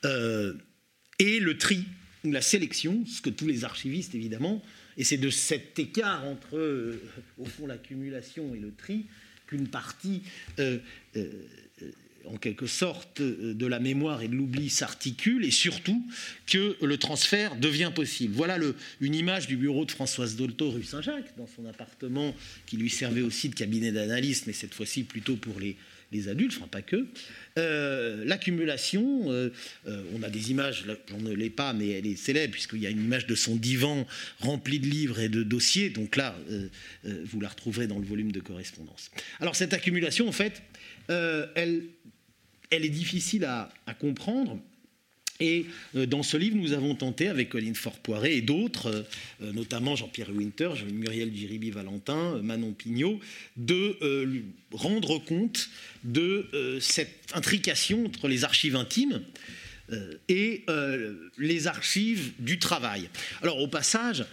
[0.04, 1.84] et le tri,
[2.24, 4.64] ou la sélection, ce que tous les archivistes évidemment,
[4.96, 6.98] et c'est de cet écart entre,
[7.38, 9.06] au fond, l'accumulation et le tri,
[9.48, 10.22] qu'une partie,
[10.60, 10.78] euh,
[11.16, 11.26] euh,
[12.26, 16.04] en quelque sorte, de la mémoire et de l'oubli s'articule, et surtout
[16.46, 18.34] que le transfert devient possible.
[18.34, 18.58] Voilà
[19.00, 22.34] une image du bureau de Françoise Dolto, rue Saint-Jacques, dans son appartement,
[22.66, 25.76] qui lui servait aussi de cabinet d'analyste, mais cette fois-ci plutôt pour les
[26.12, 27.06] les adultes, enfin pas que.
[27.58, 29.50] Euh, l'accumulation, euh,
[29.86, 32.86] euh, on a des images, j'en ne l'ai pas, mais elle est célèbre, puisqu'il y
[32.86, 34.06] a une image de son divan
[34.40, 36.36] rempli de livres et de dossiers, donc là,
[37.04, 39.10] vous la retrouverez dans le volume de correspondance.
[39.40, 40.62] Alors cette accumulation, en fait,
[41.08, 41.88] elle
[42.70, 44.60] est difficile à comprendre
[45.40, 49.02] et euh, dans ce livre, nous avons tenté, avec Colline Fort-Poiré et d'autres, euh,
[49.42, 53.20] euh, notamment Jean-Pierre Winter, Muriel Giribi-Valentin, Manon Pignot,
[53.56, 53.96] de
[54.72, 55.70] rendre compte
[56.04, 59.22] de cette intrication entre les archives intimes
[60.28, 60.64] et
[61.38, 63.08] les archives du travail.
[63.42, 64.24] Alors, au passage,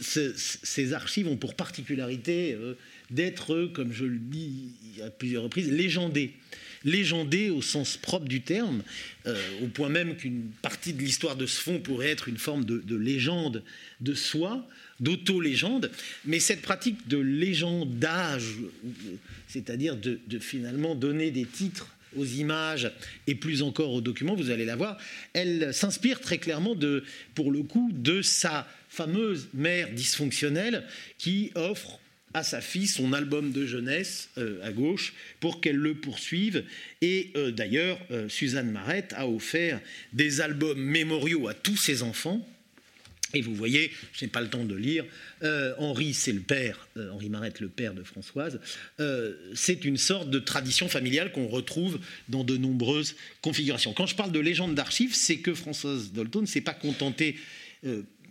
[0.00, 2.56] ces archives ont pour particularité
[3.10, 4.72] d'être, comme je le dis
[5.04, 6.32] à plusieurs reprises, légendées
[6.84, 8.82] légendé au sens propre du terme,
[9.26, 12.64] euh, au point même qu'une partie de l'histoire de ce fonds pourrait être une forme
[12.64, 13.62] de, légende
[14.00, 14.66] de soi,
[15.00, 15.90] d'auto-légende,
[16.24, 18.54] mais cette pratique de légendage,
[19.48, 22.90] c'est-à-dire de, finalement donner des titres aux images
[23.26, 24.98] et plus encore aux documents, vous allez la voir,
[25.32, 30.84] elle s'inspire très clairement de, pour le coup, de sa fameuse mère dysfonctionnelle
[31.16, 32.01] qui offre
[32.34, 36.64] à sa fille son album de jeunesse euh, à gauche pour qu'elle le poursuive.
[37.00, 39.80] Et euh, d'ailleurs, euh, Suzanne Marette a offert
[40.12, 42.46] des albums mémoriaux à tous ses enfants.
[43.34, 45.06] Et vous voyez, je n'ai pas le temps de lire,
[45.78, 48.60] Henri, c'est le père, Henri Marette, le père de Françoise,
[49.54, 53.94] c'est une sorte de tradition familiale qu'on retrouve dans de nombreuses configurations.
[53.94, 57.36] Quand je parle de légende d'archives, c'est que Françoise Dolto ne s'est pas contentée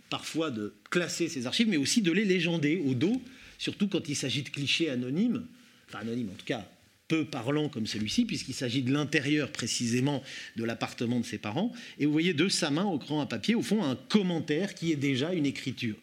[0.08, 3.20] parfois de classer ses archives, mais aussi de les légender au dos,
[3.62, 5.46] surtout quand il s'agit de clichés anonymes,
[5.88, 6.66] enfin anonymes en tout cas
[7.06, 10.20] peu parlant comme celui-ci, puisqu'il s'agit de l'intérieur précisément
[10.56, 11.72] de l'appartement de ses parents.
[12.00, 14.90] Et vous voyez de sa main au cran à papier, au fond, un commentaire qui
[14.90, 15.94] est déjà une écriture.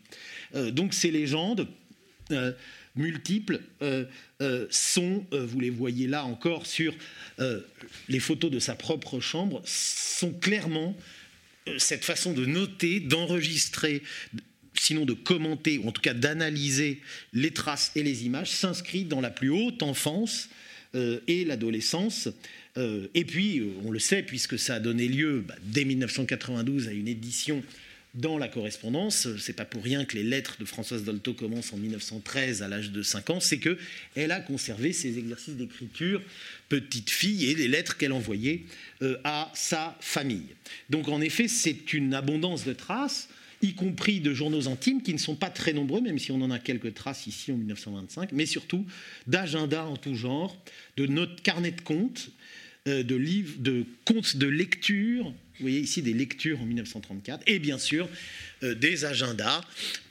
[0.56, 1.68] Euh, donc ces légendes
[2.32, 2.54] euh,
[2.96, 4.06] multiples euh,
[4.70, 6.94] sont, vous les voyez là encore sur
[8.08, 10.96] les photos de sa propre chambre, sont clairement
[11.78, 14.02] cette façon de noter, d'enregistrer
[14.80, 17.02] sinon de commenter, ou en tout cas d'analyser
[17.34, 20.50] les traces et les images, s'inscrit dans la plus haute enfance
[20.96, 22.30] euh, et l'adolescence.
[22.78, 26.88] Euh, et puis, euh, on le sait, puisque ça a donné lieu bah, dès 1992
[26.88, 27.62] à une édition
[28.16, 31.78] dans la correspondance, c'est pas pour rien que les lettres de Françoise Dolto commencent en
[31.78, 33.78] 1913 à l'âge de 5 ans, c'est que
[34.16, 36.20] elle a conservé ses exercices d'écriture
[36.70, 38.64] petite fille et les lettres qu'elle envoyait
[39.24, 40.48] à sa famille.
[40.90, 43.30] Donc en effet, c'est une abondance de traces
[43.62, 46.52] y compris de journaux intimes qui ne sont pas très nombreux, même si on en
[46.52, 48.86] a quelques traces ici en 1925, mais surtout
[49.28, 50.56] d'agendas en tout genre,
[50.98, 52.32] de notes, carnets de comptes,
[52.88, 55.26] euh, de livres, de comptes de lecture.
[55.26, 58.08] Vous voyez ici des lectures en 1934, et bien sûr
[58.64, 59.62] euh, des agendas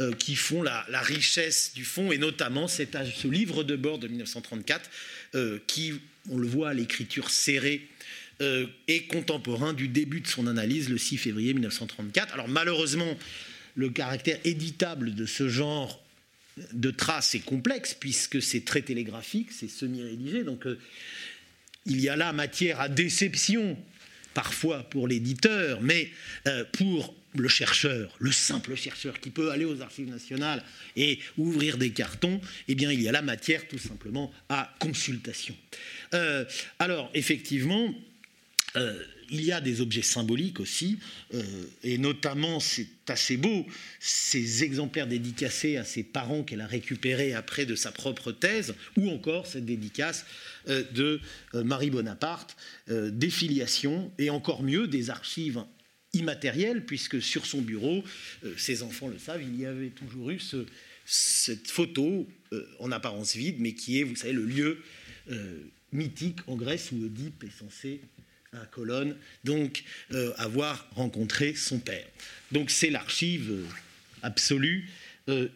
[0.03, 4.09] euh, qui font la, richesse du fond, et notamment cet, ce livre de bord de
[4.09, 4.91] 1934
[5.67, 5.93] qui,
[6.31, 7.87] on le voit, l'écriture serrée
[8.41, 12.35] euh, et contemporain du début de son analyse le 6 février 1934.
[12.35, 13.19] Alors malheureusement,
[13.75, 16.01] le caractère éditable de ce genre
[16.73, 20.79] de traces est complexe puisque c'est très télégraphique, c'est semi-rédigé, donc euh,
[21.85, 23.77] il y a là matière à déception
[24.35, 26.09] parfois pour l'éditeur, mais
[26.47, 30.63] euh, pour le chercheur, le simple chercheur qui peut aller aux archives nationales
[30.95, 35.57] et ouvrir des cartons, eh bien il y a la matière tout simplement à consultation.
[36.79, 37.93] alors effectivement,
[38.79, 40.99] euh, il y a des objets symboliques aussi,
[41.35, 41.43] euh,
[41.83, 43.67] et notamment, c'est assez beau,
[44.01, 49.11] ces exemplaires dédicacés à ses parents qu'elle a récupérés après de sa propre thèse, ou
[49.11, 50.25] encore cette dédicace
[50.69, 51.21] euh, de
[51.53, 52.57] Marie Bonaparte,
[52.89, 55.63] des filiations, et encore mieux, des archives
[56.15, 58.03] immatérielles, puisque sur son bureau,
[58.57, 60.41] ses enfants le savent, il y avait toujours eu
[61.05, 62.27] cette photo
[62.79, 64.83] en apparence vide, mais qui est, vous savez, le lieu
[65.93, 68.01] mythique en Grèce où Oedipe est censé
[68.53, 72.07] à Colonne, donc euh, avoir rencontré son père.
[72.53, 73.65] Donc c'est l'archive euh,
[74.23, 74.89] absolue,
[75.29, 75.49] euh,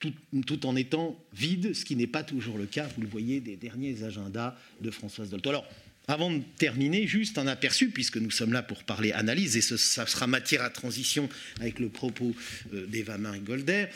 [0.00, 3.56] tout, en étant vide, ce qui n'est pas toujours le cas, vous le voyez, des
[3.56, 5.50] derniers agendas de Françoise Dolto.
[5.50, 5.68] Alors,
[6.08, 10.06] avant de terminer, juste un aperçu, puisque nous sommes là pour parler analyse, et ça
[10.06, 11.28] sera matière à transition
[11.60, 12.34] avec le propos
[12.72, 13.86] d'Eva-Marie Golder,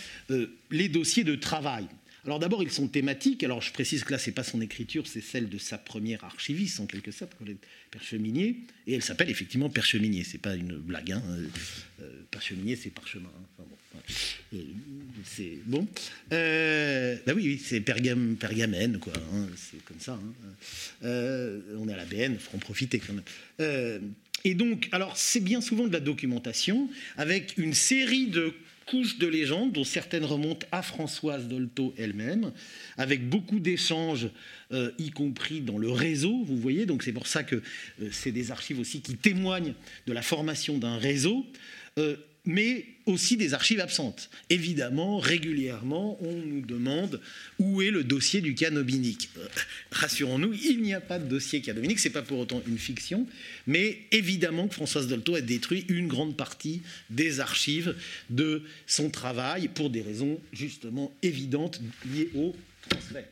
[0.71, 1.87] les dossiers de travail.
[2.27, 3.43] Alors d'abord, ils sont thématiques.
[3.45, 6.25] Alors je précise que là, ce n'est pas son écriture, c'est celle de sa première
[6.25, 7.33] archiviste, en quelque sorte,
[7.91, 8.57] Percheminier.
[8.87, 10.25] Et elle s'appelle effectivement Percheminier.
[10.25, 11.13] C'est pas une blague.
[11.13, 11.23] Hein.
[11.29, 11.47] Euh,
[12.03, 13.31] euh, Percheminier, c'est parchemin.
[13.61, 13.65] Hein.
[14.55, 14.63] Euh,
[15.25, 15.87] c'est bon.
[16.31, 19.13] bah oui, oui c'est pergamène, quoi.
[19.35, 19.47] Hein.
[19.57, 20.19] C'est comme ça.
[21.03, 24.01] on est à la BN, faut en profiter quand même.
[24.45, 28.55] et donc, alors, c'est bien souvent de la documentation avec une série de
[28.87, 32.53] couches de légendes, dont certaines remontent à Françoise Dolto elle-même,
[32.97, 34.29] avec beaucoup d'échanges,
[34.73, 38.33] euh, y compris dans le réseau, vous voyez, donc c'est pour ça que euh, c'est
[38.33, 39.75] des archives aussi qui témoignent
[40.07, 41.47] de la formation d'un réseau.
[41.99, 42.17] Euh,
[42.47, 44.31] mais aussi des archives absentes.
[44.51, 47.21] Évidemment, régulièrement, on nous demande
[47.59, 49.31] où est le dossier du canobinique.
[49.39, 49.47] Euh,
[49.93, 53.27] rassurons-nous, il n'y a pas de dossier canobinique, ce n'est pas pour autant une fiction,
[53.67, 57.95] mais évidemment que Françoise Dolto a détruit une grande partie des archives
[58.31, 62.55] de son travail pour des raisons justement évidentes liées au
[62.89, 63.25] transfert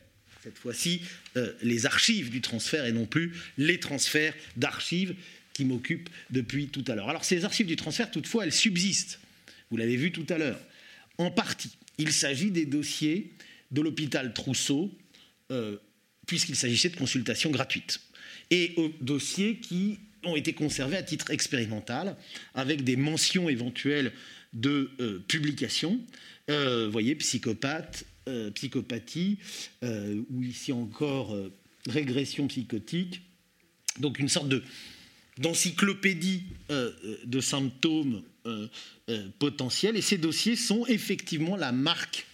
[0.43, 1.01] cette fois-ci
[1.37, 5.15] euh, les archives du transfert et non plus les transferts d'archives
[5.53, 7.09] qui m'occupe depuis tout à l'heure.
[7.09, 9.19] Alors ces archives du transfert, toutefois, elles subsistent.
[9.69, 10.59] Vous l'avez vu tout à l'heure.
[11.17, 13.31] En partie, il s'agit des dossiers
[13.71, 14.91] de l'hôpital Trousseau,
[15.51, 15.77] euh,
[16.25, 17.99] puisqu'il s'agissait de consultations gratuites,
[18.49, 22.15] et aux dossiers qui ont été conservés à titre expérimental,
[22.53, 24.13] avec des mentions éventuelles
[24.53, 25.99] de euh, publication.
[26.49, 28.05] Euh, vous voyez, psychopathe,
[28.55, 29.37] psychopathie,
[29.81, 31.37] ou ici encore
[31.89, 33.21] régression psychotique.
[33.99, 34.63] Donc une sorte de
[35.37, 38.67] d'encyclopédie euh, euh, de symptômes euh,
[39.39, 39.95] potentiels.
[39.95, 42.25] Et ces dossiers sont effectivement la marque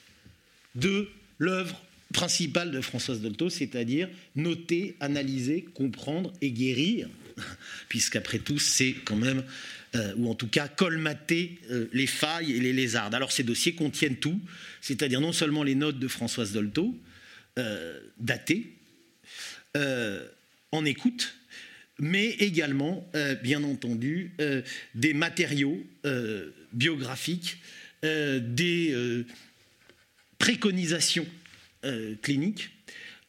[0.76, 1.08] de
[1.38, 1.82] l'œuvre
[2.14, 7.08] principale de Françoise Dolto, c'est-à-dire noter, analyser, comprendre et guérir
[7.90, 9.44] puisqu'après tout, c'est quand même,
[10.18, 11.58] ou en tout cas, colmater
[11.94, 13.16] les failles et les lézardes.
[13.16, 14.40] Alors ces dossiers contiennent tout,
[14.82, 16.98] c'est-à-dire non seulement les notes de Françoise Dolto,
[18.18, 18.74] datées,
[19.76, 21.38] en écoute,
[22.00, 24.62] mais également, euh, bien entendu, euh,
[24.96, 27.58] des matériaux euh, biographiques,
[28.02, 28.96] des
[30.38, 31.28] préconisations
[32.22, 32.70] cliniques,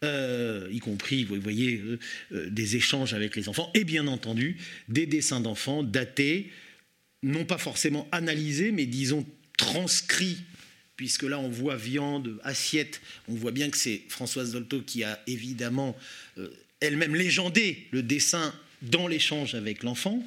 [0.05, 1.83] y compris, vous voyez,
[2.31, 6.53] des échanges avec les enfants, et bien entendu, des dessins d'enfants datés,
[7.25, 10.39] non pas forcément analysés, mais disons transcrits
[10.95, 15.21] puisque là on voit viande, assiette, on voit bien que c'est Françoise Dolto qui a
[15.27, 15.97] évidemment
[16.81, 20.23] elle-même légendé le dessin dans l'échange avec l'enfant,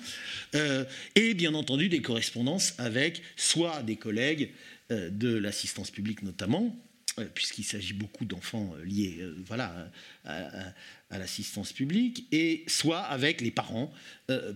[0.56, 0.86] euh,
[1.16, 4.52] et bien entendu des correspondances avec soit des collègues
[4.92, 6.78] euh, de l'assistance publique notamment,
[7.20, 9.92] euh, puisqu'il s'agit beaucoup d'enfants liés voilà,
[10.26, 10.74] à,
[11.18, 13.92] l'assistance publique, et soit avec les parents,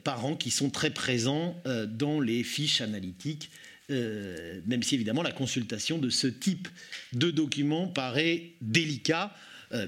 [0.04, 3.52] parents qui sont très présents dans les fiches analytiques
[3.90, 6.68] même si évidemment la consultation de ce type
[7.14, 9.34] de document paraît délicat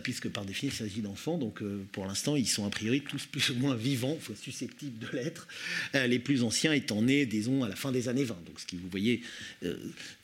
[0.04, 3.26] puisque par définition il s'agit d'enfants, donc euh, pour l'instant ils sont a priori tous
[3.26, 5.48] plus ou moins vivants, susceptibles de l'être,
[5.96, 8.66] euh, les plus anciens étant nés, disons, à la fin des années 20, donc ce
[8.66, 9.22] qui, vous voyez,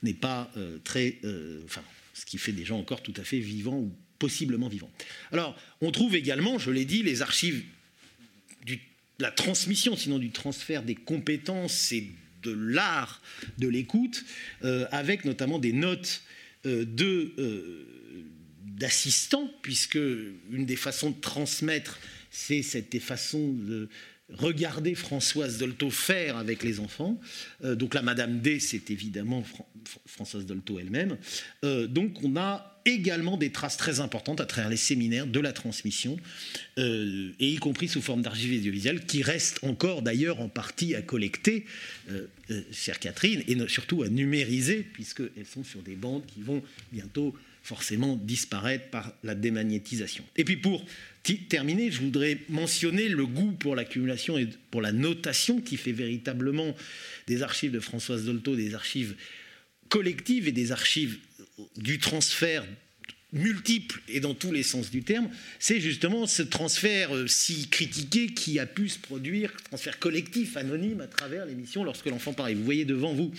[0.04, 0.52] n'est pas
[0.84, 1.18] très...
[1.66, 4.92] Enfin, ce qui fait des gens encore tout à fait vivants ou possiblement vivants.
[5.34, 7.64] Alors, on trouve également, je l'ai dit, les archives
[8.66, 8.78] de
[9.20, 12.10] la transmission, sinon du transfert des compétences et
[12.44, 13.22] de l'art
[13.58, 14.24] de l'écoute,
[14.92, 16.24] avec notamment des notes
[16.64, 17.86] de
[18.76, 23.90] d'assistants, puisque une des façons de transmettre, c'est cette façon de
[24.34, 27.20] regarder Françoise Dolto faire avec les enfants.
[27.64, 29.44] Euh, donc la Madame D, c'est évidemment
[30.06, 31.18] Françoise Dolto elle-même.
[31.64, 35.54] Euh, donc on a également des traces très importantes à travers les séminaires de la
[35.54, 36.18] transmission,
[36.78, 41.02] euh, et y compris sous forme d'archives audiovisuelles, qui restent encore d'ailleurs en partie à
[41.02, 41.66] collecter,
[42.72, 46.62] chère Catherine, et surtout à numériser, puisqu'elles sont sur des bandes qui vont
[46.92, 47.34] bientôt
[47.66, 50.24] forcément disparaître par la démagnétisation.
[50.38, 50.86] Et puis pour
[51.50, 56.76] terminer, je voudrais mentionner le goût pour l'accumulation et pour la notation qui fait véritablement
[57.26, 59.16] des archives de Françoise Dolto des archives
[59.90, 61.18] collectives et des archives
[61.76, 62.64] du transfert
[63.34, 68.28] multiple et dans tous les sens du terme, c'est justement ce transfert euh, si critiqué
[68.28, 72.54] qui a pu se produire, transfert collectif, anonyme, à travers l'émission lorsque l'enfant parle.
[72.54, 73.34] Vous voyez devant vous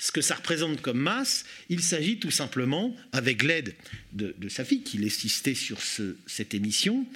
[0.00, 3.76] ce que ça représente comme masse, il s'agit tout simplement, avec l'aide
[4.12, 5.78] de, sa fille qui l'assistait sur
[6.26, 7.06] cette émission,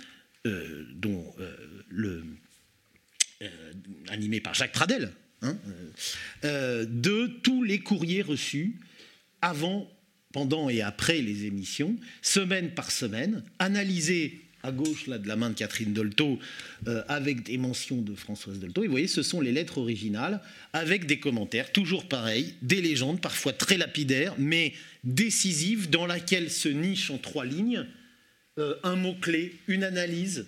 [0.46, 2.22] euh, euh,
[3.42, 3.72] euh,
[4.08, 5.56] animé par Jacques Pradel, hein,
[6.42, 8.76] de tous les courriers reçus
[9.40, 9.90] avant,
[10.32, 15.50] pendant et après les émissions, semaine par semaine, analysés à gauche là, de la main
[15.50, 16.38] de Catherine Dolto,
[16.88, 18.82] euh, avec des mentions de Françoise Dolto.
[18.82, 20.40] Et vous voyez, ce sont les lettres originales,
[20.72, 24.72] avec des commentaires, toujours pareils, des légendes, parfois très lapidaires, mais
[25.04, 27.86] décisives, dans laquelle se niche en trois lignes
[28.58, 30.46] euh, un mot-clé, une analyse,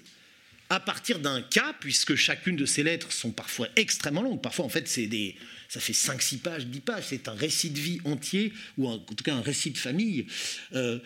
[0.71, 4.41] à partir d'un cas, puisque chacune de ces lettres sont parfois extrêmement longues.
[4.41, 5.37] Parfois, en fait, c'est des,
[5.69, 7.05] ça fait 5-6 pages, 10 pages.
[7.09, 10.27] C'est un récit de vie entier, ou en tout cas un récit de famille.
[10.75, 10.99] Euh,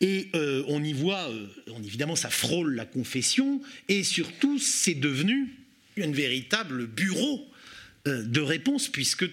[0.00, 1.48] et euh, on y voit, euh,
[1.84, 5.56] évidemment, ça frôle la confession, et surtout, c'est devenu
[6.00, 7.48] un véritable bureau
[8.06, 9.26] euh, de réponse, puisque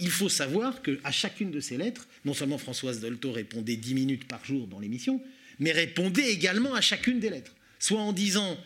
[0.00, 4.24] il faut savoir qu'à chacune de ces lettres, non seulement Françoise Dolto répondait 10 minutes
[4.26, 5.22] par jour dans l'émission,
[5.60, 8.58] mais répondait également à chacune des lettres, soit en disant,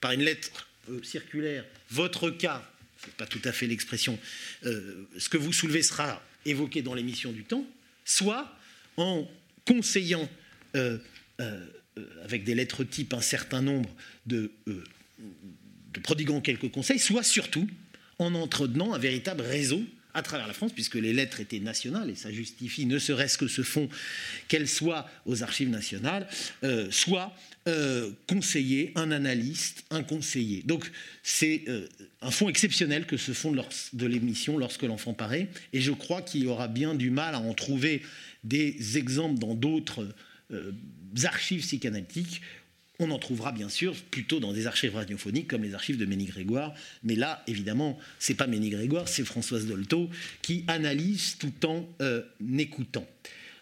[0.00, 0.68] par une lettre
[1.04, 4.18] circulaire, votre cas, c'est pas tout à fait l'expression,
[4.64, 7.64] ce que vous soulevez sera évoqué dans l'émission du temps,
[8.04, 8.52] soit
[8.96, 9.30] en
[9.64, 10.28] conseillant
[10.76, 10.98] euh,
[11.40, 11.66] euh,
[12.24, 13.94] avec des lettres types un certain nombre
[14.26, 14.82] de, euh,
[16.42, 17.68] quelques conseils, soit surtout
[18.18, 22.14] en entretenant un véritable réseau à travers la France, puisque les lettres étaient nationales, et
[22.14, 23.90] ça justifie ne serait-ce que ce fonds,
[24.48, 26.28] qu'elles soient aux archives nationales,
[26.90, 27.34] soit
[28.26, 30.62] conseiller, un analyste, un conseiller.
[30.66, 30.90] Donc
[31.22, 31.64] c'est
[32.20, 33.62] un fonds exceptionnel que ce fonds de,
[33.94, 37.40] de l'émission lorsque l'enfant paraît, et je crois qu'il y aura bien du mal à
[37.40, 38.02] en trouver
[38.44, 40.14] des exemples dans d'autres euh,
[41.24, 42.42] archives psychanalytiques,
[42.98, 46.26] on en trouvera bien sûr plutôt dans des archives radiophoniques comme les archives de Ménie
[46.26, 46.74] Grégoire.
[47.02, 50.08] Mais là, évidemment, c'est pas Ménie Grégoire, c'est Françoise Dolto
[50.40, 52.22] qui analyse tout en euh,
[52.58, 53.06] écoutant.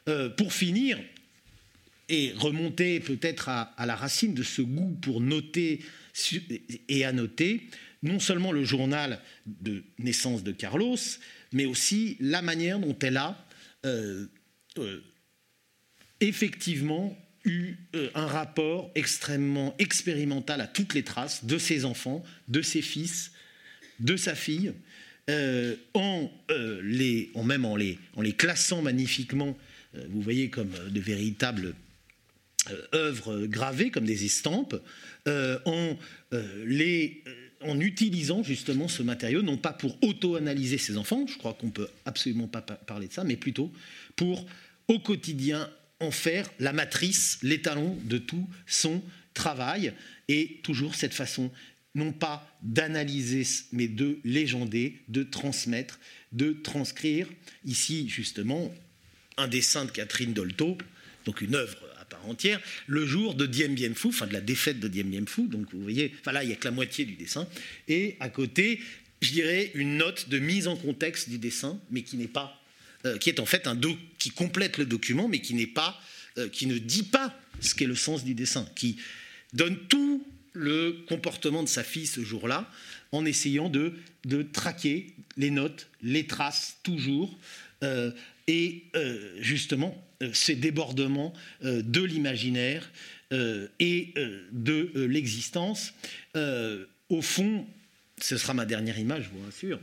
[0.08, 0.98] Euh, pour finir,
[2.10, 5.80] et remonter peut-être à, la racine de ce goût pour noter
[6.88, 7.68] et annoter,
[8.02, 10.96] non seulement le journal de naissance de Carlos,
[11.52, 13.46] mais aussi la manière dont elle a
[16.20, 22.62] effectivement eu euh, un rapport extrêmement expérimental à toutes les traces de ses enfants, de
[22.62, 23.32] ses fils,
[23.98, 24.72] de sa fille,
[25.94, 26.28] en,
[26.82, 29.56] les, en, même en les, en les classant magnifiquement,
[30.08, 31.74] vous voyez, comme de véritables
[32.92, 34.74] œuvres gravées, comme des estampes,
[35.26, 35.96] en
[36.66, 37.22] les
[37.62, 41.88] en utilisant justement ce matériau, non pas pour auto-analyser ses enfants, je crois qu'on peut
[42.04, 43.72] absolument pas parler de ça, mais plutôt
[44.16, 44.46] pour
[44.88, 45.68] au quotidien
[46.00, 49.02] en faire la matrice, l'étalon de tout son
[49.34, 49.92] travail,
[50.28, 51.50] et toujours cette façon,
[51.94, 55.98] non pas d'analyser, mais de légender, de transmettre,
[56.32, 57.26] de transcrire.
[57.64, 58.74] Ici, justement,
[59.36, 60.78] un dessin de Catherine Dolto,
[61.24, 61.76] donc une œuvre
[62.24, 65.48] entière, le jour de Dien Bien Phu, enfin de la défaite de Dien Bien Phu.
[65.48, 67.48] Donc vous voyez, enfin là, il n'y a que la moitié du dessin.
[67.88, 68.80] Et à côté,
[69.20, 72.59] je dirais une note de mise en contexte du dessin, mais qui n'est pas,
[73.06, 73.78] euh, qui est en fait un
[74.18, 75.98] qui complète le document, mais qui n'est pas,
[76.36, 78.98] euh, qui ne dit pas ce qu'est le sens du dessin, qui
[79.54, 82.70] donne tout le comportement de sa fille ce jour-là,
[83.12, 83.94] en essayant de,
[84.26, 87.38] de traquer les notes, les traces toujours,
[87.82, 88.10] euh,
[88.46, 88.84] et
[89.38, 89.96] justement
[90.32, 91.32] ces débordements
[91.62, 92.90] de l'imaginaire
[93.30, 94.12] et
[94.50, 95.92] de l'existence.
[96.34, 97.64] Au fond,
[98.20, 99.78] ce sera ma dernière image, vous rassure.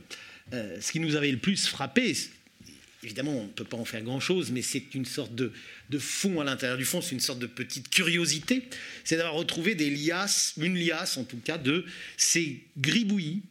[0.52, 2.14] Ce qui nous avait le plus frappé,
[3.02, 5.52] évidemment, on ne peut pas en faire grand-chose, mais c'est une sorte de,
[5.98, 8.68] fond à l'intérieur du fond, c'est une sorte de petite curiosité,
[9.04, 11.84] c'est d'avoir retrouvé des liasses, une liasse en tout cas, de
[12.16, 13.42] ces gribouillis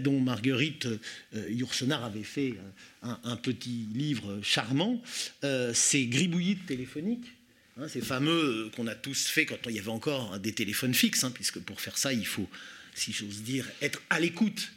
[0.00, 0.88] dont Marguerite
[1.32, 2.54] Yourcenar avait fait
[3.02, 5.00] un, petit livre charmant,
[5.44, 7.30] euh, ces gribouillis téléphoniques,
[7.76, 11.24] hein, ces fameux qu'on a tous fait quand il y avait encore des téléphones fixes,
[11.24, 12.48] hein, puisque pour faire ça, il faut,
[12.94, 14.72] si j'ose dire, être à l'écoute,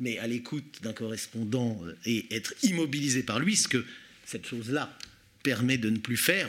[0.00, 3.84] mais à l'écoute d'un correspondant euh, et être immobilisé par lui, ce que
[4.26, 4.96] cette chose-là
[5.42, 6.48] permet de ne plus faire,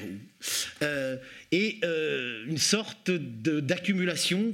[0.81, 1.15] euh,
[1.51, 1.79] et
[2.45, 4.53] une sorte d'accumulation,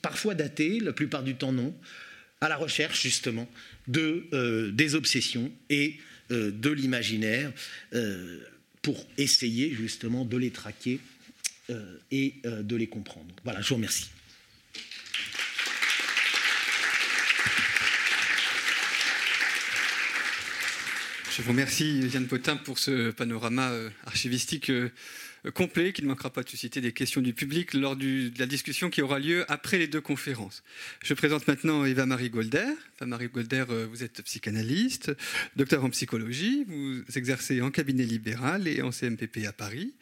[0.00, 1.74] parfois datée, la plupart du temps non,
[2.40, 3.48] à la recherche justement
[3.86, 5.96] de, euh, des obsessions et
[6.30, 7.52] euh, de l'imaginaire
[7.94, 8.40] euh,
[8.82, 11.00] pour essayer justement de les traquer
[12.10, 13.28] et de les comprendre.
[13.44, 14.08] Voilà, je vous remercie.
[21.38, 23.72] Je vous remercie, Yann Potin, pour ce panorama
[24.06, 24.72] archivistique
[25.54, 28.90] complet qui ne manquera pas de susciter des questions du public lors de la discussion
[28.90, 30.64] qui aura lieu après les deux conférences.
[31.00, 32.66] Je présente maintenant Eva-Marie Golder.
[32.96, 35.12] Eva-Marie Golder, euh, vous êtes psychanalyste,
[35.54, 39.94] docteur en psychologie, vous exercez en cabinet libéral et en CMPP à Paris.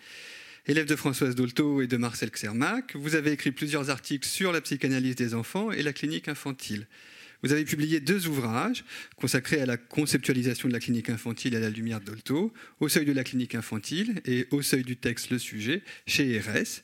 [0.67, 4.63] Élève de Françoise Dolto et de Marcel Xermac, vous avez écrit plusieurs articles sur la
[4.63, 6.87] psychanalyse des enfants et la clinique infantile.
[7.43, 8.85] Vous avez publié deux ouvrages
[9.17, 13.13] consacrés à la conceptualisation de la clinique infantile à la lumière Dolto, Au seuil de
[13.13, 16.83] la clinique infantile et Au seuil du texte, le sujet, chez RS.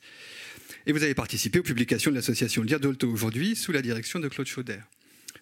[0.85, 4.27] Et vous avez participé aux publications de l'association Lire Dolto aujourd'hui sous la direction de
[4.27, 4.79] Claude Chauder.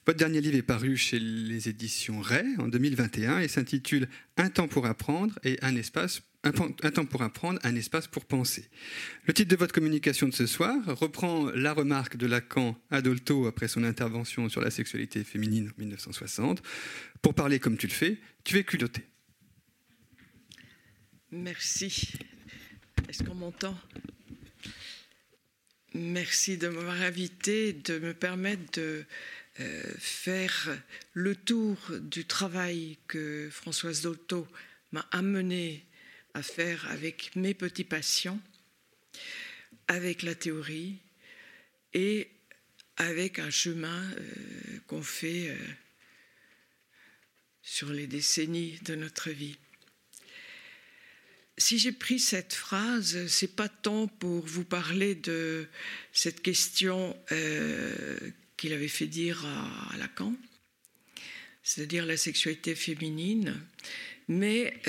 [0.06, 4.08] Votre dernier livre est paru chez les éditions Ray en 2021 et s'intitule
[4.38, 8.68] Un temps pour apprendre et un espace un, temps pour apprendre, un espace pour penser.
[9.26, 13.46] Le titre de votre communication de ce soir reprend la remarque de Lacan à Dolto
[13.46, 16.64] après son intervention sur la sexualité féminine en 1960.
[17.22, 19.04] Pour parler comme tu le fais, tu es culotté.
[21.32, 22.14] Merci.
[23.08, 23.78] Est-ce qu'on m'entend?
[25.94, 29.06] Merci de m'avoir invité, de me permettre de
[29.60, 30.78] euh, faire
[31.14, 34.48] le tour du travail que Françoise Dolto
[34.92, 35.86] m'a amené
[36.34, 38.40] à faire avec mes petits patients,
[39.88, 40.98] avec la théorie
[41.94, 42.30] et
[42.98, 45.58] avec un chemin euh, qu'on fait euh,
[47.62, 49.58] sur les décennies de notre vie.
[51.58, 55.68] Si j'ai pris cette phrase, c'est pas tant pour vous parler de
[56.12, 58.18] cette question euh,
[58.58, 60.36] qu'il avait fait dire à, Lacan,
[61.64, 63.62] c'est-à-dire la sexualité féminine,
[64.28, 64.82] mais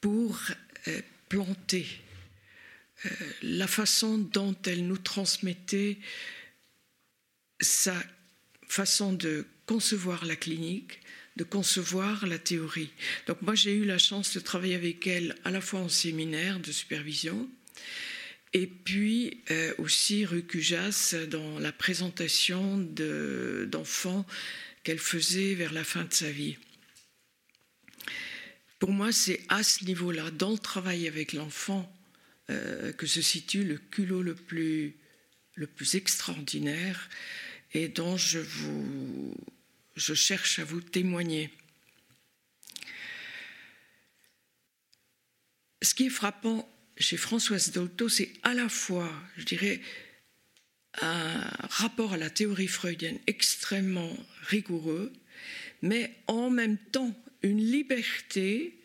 [0.00, 0.40] pour
[0.88, 1.86] euh, planter
[3.06, 3.10] euh,
[3.42, 5.98] la façon dont elle nous transmettait
[7.60, 7.94] sa
[8.68, 11.00] façon de concevoir la clinique,
[11.36, 12.90] de concevoir la théorie.
[13.26, 16.58] Donc moi j'ai eu la chance de travailler avec elle à la fois en séminaire
[16.60, 17.48] de supervision
[18.52, 24.26] et puis euh, aussi rue Cujas dans la présentation d'enfants
[24.82, 26.56] qu'elle faisait vers la fin de sa vie.
[28.78, 31.92] Pour moi, c'est à ce niveau-là, dans le travail avec l'enfant,
[32.50, 34.94] euh, que se situe le culot le plus,
[35.94, 37.10] extraordinaire
[37.74, 38.40] et dont je,
[39.96, 41.50] je cherche à vous témoigner.
[45.82, 49.80] Ce qui est frappant chez Françoise Dolto, c'est à la fois, je dirais,
[51.00, 55.12] un rapport à la théorie freudienne extrêmement rigoureux,
[55.82, 58.78] mais en même temps une liberté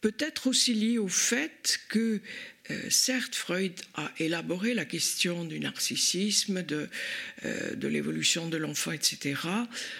[0.00, 2.20] peut-être aussi liée au fait que
[2.70, 6.88] euh, certes, Freud a élaboré la question du narcissisme, de,
[7.44, 9.34] euh, l'évolution de l'enfant, etc.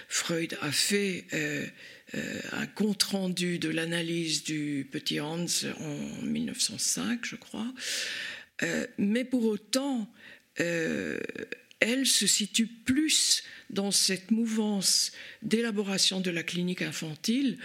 [0.09, 1.67] Freud a fait euh,
[2.53, 5.47] un compte-rendu de l'analyse du petit Hans
[5.81, 7.73] en 1905, je crois.
[8.99, 10.09] mais pour autant,
[11.81, 15.13] elle se situe plus dans cette mouvance
[15.43, 17.59] d'élaboration de la clinique infantile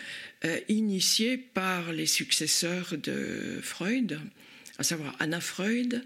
[0.67, 4.19] initiée par les successeurs de Freud
[4.81, 6.03] à savoir Anna Freud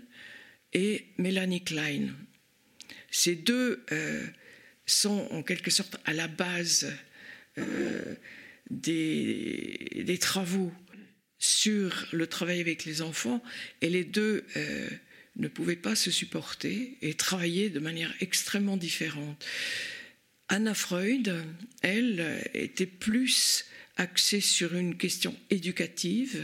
[0.73, 2.09] et Mélanie Klein.
[3.09, 4.27] Ces deux euh,
[4.85, 6.91] sont en quelque sorte à la base
[7.57, 8.15] euh,
[8.69, 10.73] des, travaux
[11.37, 13.41] sur le travail avec les enfants
[13.81, 14.89] et les deux euh,
[15.37, 19.45] ne pouvaient pas se supporter et travailler de manière extrêmement différente.
[20.47, 21.43] Anna Freud,
[21.81, 23.65] elle, était plus
[23.97, 26.43] axée sur une question éducative,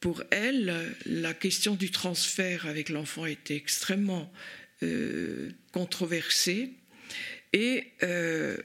[0.00, 4.32] pour elle, la question du transfert avec l'enfant était extrêmement
[4.82, 6.70] euh, controversée
[7.52, 8.56] et euh,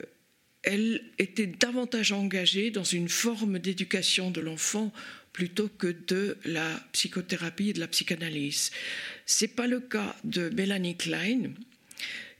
[0.63, 4.91] elle était davantage engagée dans une forme d'éducation de l'enfant
[5.37, 8.71] plutôt que de la psychothérapie et de la psychanalyse.
[9.27, 11.51] Ce n'est pas le cas de Mélanie Klein,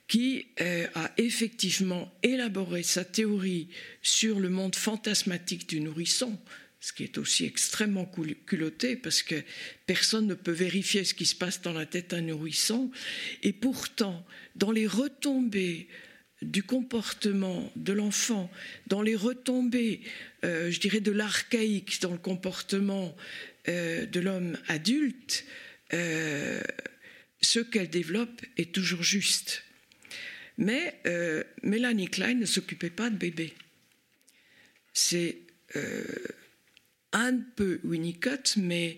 [0.08, 3.68] qui euh, a effectivement élaboré sa théorie
[4.02, 6.40] sur le monde fantasmatique du nourrisson,
[6.80, 8.12] ce qui est aussi extrêmement
[8.48, 9.44] culotté parce que
[9.86, 12.90] personne ne peut vérifier ce qui se passe dans la tête d'un nourrisson.
[13.44, 14.26] Et pourtant,
[14.56, 15.88] dans les retombées
[16.42, 18.52] du comportement de l'enfant,
[18.88, 20.02] dans les retombées,
[20.44, 23.16] euh, je dirais, de l'archaïque dans le comportement
[23.68, 25.46] euh, de l'homme adulte,
[25.94, 26.62] euh,
[27.42, 29.64] ce qu'elle développe est toujours juste.
[30.60, 31.00] Mais
[31.62, 33.54] Mélanie Klein ne s'occupait pas de bébé.
[34.92, 35.38] C'est
[37.14, 38.98] un peu Winnicott, mais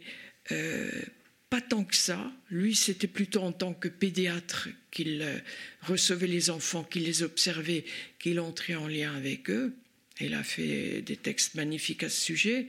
[1.50, 2.32] pas tant que ça.
[2.50, 5.40] Lui, c'était plutôt en tant que pédiatre qu'il euh,
[5.82, 7.86] recevait les enfants, qu'il les observait,
[8.20, 9.76] qu'il entrait en lien avec eux.
[10.20, 12.68] Il a fait des textes magnifiques à ce sujet.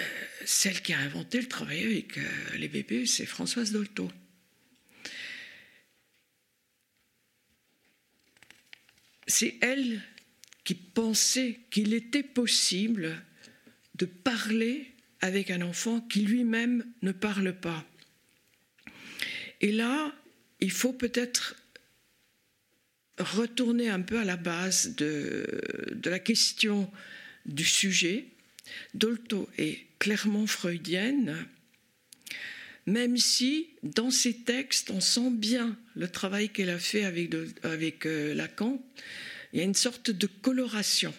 [0.00, 0.04] Euh,
[0.44, 2.18] celle qui a inventé le travail avec
[2.56, 4.10] les bébés, c'est Françoise Dolto.
[9.26, 10.02] C'est elle
[10.64, 13.22] qui pensait qu'il était possible
[13.94, 14.91] de parler
[15.22, 17.86] avec un enfant qui lui-même ne parle pas.
[19.60, 20.12] Et là,
[20.60, 21.56] il faut peut-être
[23.18, 25.46] retourner un peu à la base de,
[26.04, 26.90] la question
[27.46, 28.26] du sujet.
[28.94, 31.46] Dolto est clairement freudienne,
[32.86, 38.06] même si dans ses textes, on sent bien le travail qu'elle a fait avec, avec
[38.06, 38.84] euh, Lacan.
[39.52, 41.14] Il y a une sorte de coloration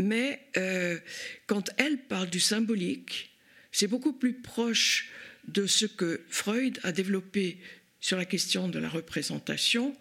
[0.00, 0.98] mais euh,
[1.46, 3.30] quand elle parle du symbolique,
[3.70, 5.10] c'est beaucoup plus proche
[5.46, 7.58] de ce que Freud a développé
[8.00, 9.94] sur la question de la représentation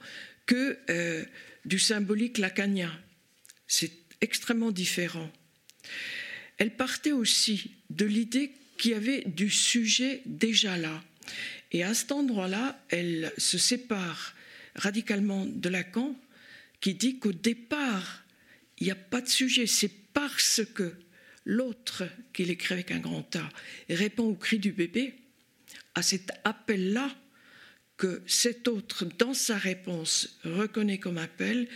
[0.46, 1.26] que euh,
[1.66, 2.98] du symbolique lacanien.
[3.68, 3.92] C'est
[4.22, 5.30] extrêmement différent.
[6.58, 11.04] Elle partait aussi de l'idée qu'il y avait du sujet déjà là.
[11.74, 14.34] Et à cet endroit-là, elle se sépare
[14.76, 16.16] radicalement de Lacan,
[16.80, 18.24] qui dit qu'au départ,
[18.80, 19.68] il n'y a pas de sujet.
[19.68, 20.94] C'est parce que
[21.46, 22.04] l'autre,
[22.34, 23.50] qu'il écrit avec un grand A,
[23.90, 25.16] répond au cri du bébé,
[25.96, 27.16] à cet appel-là,
[27.98, 31.68] que cet autre, dans sa réponse, reconnaît comme appel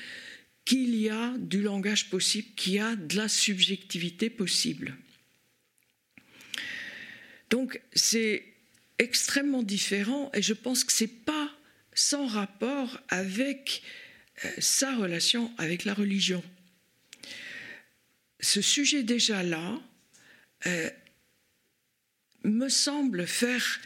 [0.63, 4.95] qu'il y a du langage possible, qu'il y a de la subjectivité possible.
[7.49, 8.45] Donc c'est
[8.99, 11.51] extrêmement différent et je pense que ce n'est pas
[11.93, 13.83] sans rapport avec
[14.45, 16.43] euh, sa relation avec la religion
[18.43, 19.81] ce sujet déjà là
[20.65, 20.89] euh,
[22.43, 23.79] me semble faire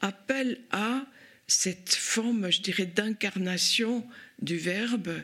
[0.00, 1.06] appel à
[1.46, 4.08] cette forme, je dirais, d'incarnation
[4.40, 5.22] du Verbe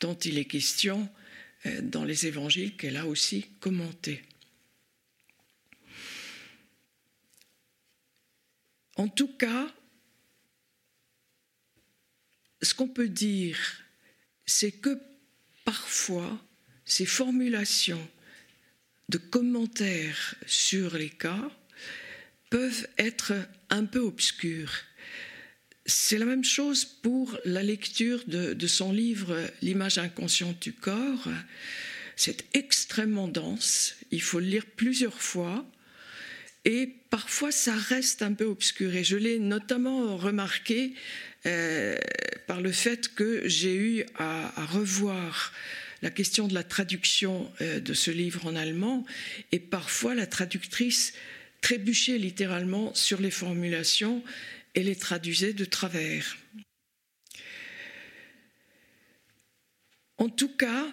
[0.00, 1.08] dont il est question
[1.66, 4.22] euh, dans les évangiles qu'elle a aussi commenté.
[8.96, 9.72] En tout cas,
[12.62, 13.58] ce qu'on peut dire,
[14.46, 15.00] c'est que
[15.64, 16.44] parfois,
[16.84, 18.08] ces formulations
[19.08, 21.50] de commentaires sur les cas
[22.50, 23.32] peuvent être
[23.70, 24.72] un peu obscurs.
[25.86, 31.28] C'est la même chose pour la lecture de, son livre L'image inconsciente du corps.
[32.16, 35.66] C'est extrêmement dense, il faut le lire plusieurs fois
[36.64, 38.94] et parfois ça reste un peu obscur.
[38.94, 40.94] Et je l'ai notamment remarqué
[41.46, 41.96] euh,
[42.46, 45.52] par le fait que j'ai eu à, revoir
[46.04, 49.06] la question de la traduction euh, de ce livre en allemand
[49.52, 51.14] et parfois la traductrice
[51.62, 54.22] trébuchait littéralement sur les formulations
[54.74, 56.36] et les traduisait de travers.
[60.18, 60.92] En tout cas,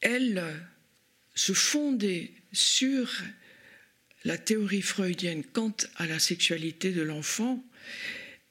[0.00, 0.44] elle
[1.34, 3.10] se fondait sur
[4.22, 7.60] la théorie freudienne quant à la sexualité de l'enfant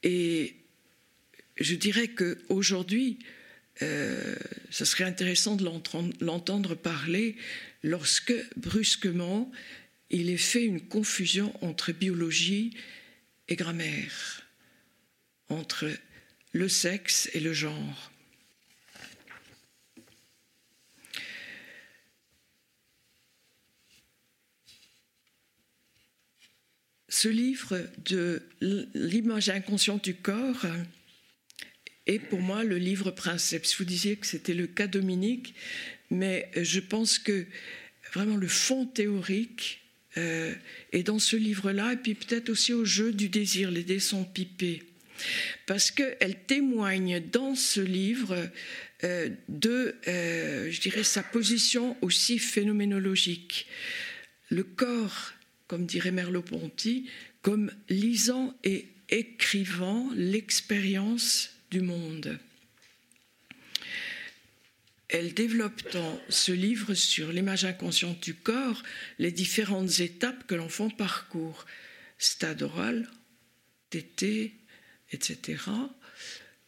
[0.04, 0.58] et
[1.56, 3.20] je dirais qu'aujourd'hui,
[3.82, 4.36] euh,
[4.70, 5.66] ce serait intéressant de
[6.22, 7.36] l'entendre parler
[7.82, 9.52] lorsque brusquement
[10.10, 12.78] il est fait une confusion entre biologie
[13.48, 14.44] et grammaire,
[15.50, 15.90] entre
[16.52, 18.12] le sexe et le genre.
[27.10, 28.42] Ce livre de
[28.94, 30.66] l'image inconsciente du corps
[32.08, 33.78] est pour moi le livre princeps.
[33.78, 35.56] Vous disiez que c'était le cas Dominique,
[36.10, 37.46] mais je pense que
[38.14, 39.82] vraiment le fond théorique
[40.18, 40.54] euh,
[40.92, 44.26] est dans ce livre-là, et puis peut-être aussi au jeu du désir, les dés sont
[44.26, 44.84] pipés.
[45.66, 48.50] Parce qu'elle témoigne dans ce livre
[49.04, 53.68] euh, de, euh, je dirais, sa position aussi phénoménologique.
[54.50, 55.34] Le corps
[55.74, 57.10] comme dirait Merleau-Ponty,
[57.42, 62.40] comme lisant et écrivant l'expérience monde.
[65.10, 68.82] Elle développe dans ce livre sur l'image inconsciente du corps
[69.20, 71.66] les différentes étapes que l'enfant parcourt.
[72.18, 73.08] Stade oral,
[73.90, 74.56] tété,
[75.12, 75.62] etc.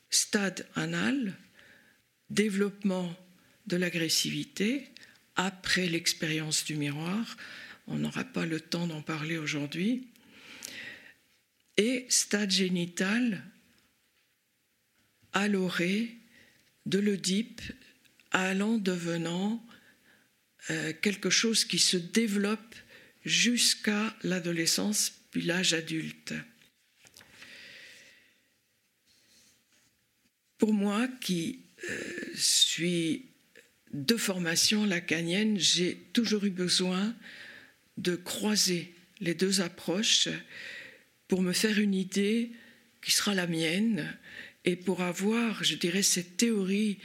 [0.10, 1.34] Stade anal,
[2.30, 3.16] développement
[3.66, 4.90] de l'agressivité
[5.36, 7.38] après l'expérience du miroir,
[7.88, 10.08] on n'aura pas le temps d'en parler aujourd'hui.
[11.78, 13.44] Et stade génital,
[15.36, 16.18] aloré,
[16.88, 17.62] de l'Oedipe,
[18.32, 19.64] allant devenant
[20.72, 22.76] euh, quelque chose qui se développe
[23.24, 26.34] jusqu'à l'adolescence puis l'âge adulte.
[30.58, 33.30] Pour moi qui euh, suis
[33.94, 37.16] de formation lacanienne, j'ai toujours eu besoin
[37.98, 40.30] de croiser les deux approches
[41.28, 42.52] pour me faire une idée
[43.02, 44.18] qui sera la mienne
[44.66, 46.98] et pour avoir, je dirais, cette théorie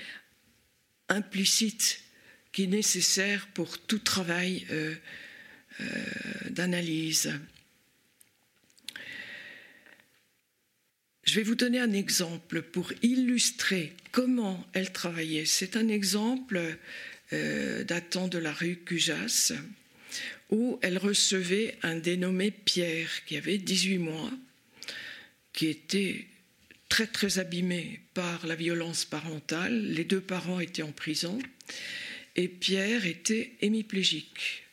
[1.08, 2.00] implicite
[2.52, 4.94] qui est nécessaire pour tout travail euh,
[5.80, 5.84] euh,
[6.50, 7.32] d'analyse.
[11.24, 15.44] Je vais vous donner un exemple pour illustrer comment elle travaillait.
[15.44, 16.61] C'est un exemple
[17.32, 19.52] euh, datant de la rue Cujas
[20.50, 24.32] où elle recevait un dénommé Pierre qui avait 18 mois,
[25.52, 26.26] qui était
[26.91, 29.86] très très abîmé par la violence parentale.
[29.86, 31.38] Les deux parents étaient en prison
[32.36, 34.64] et Pierre était hémiplégique.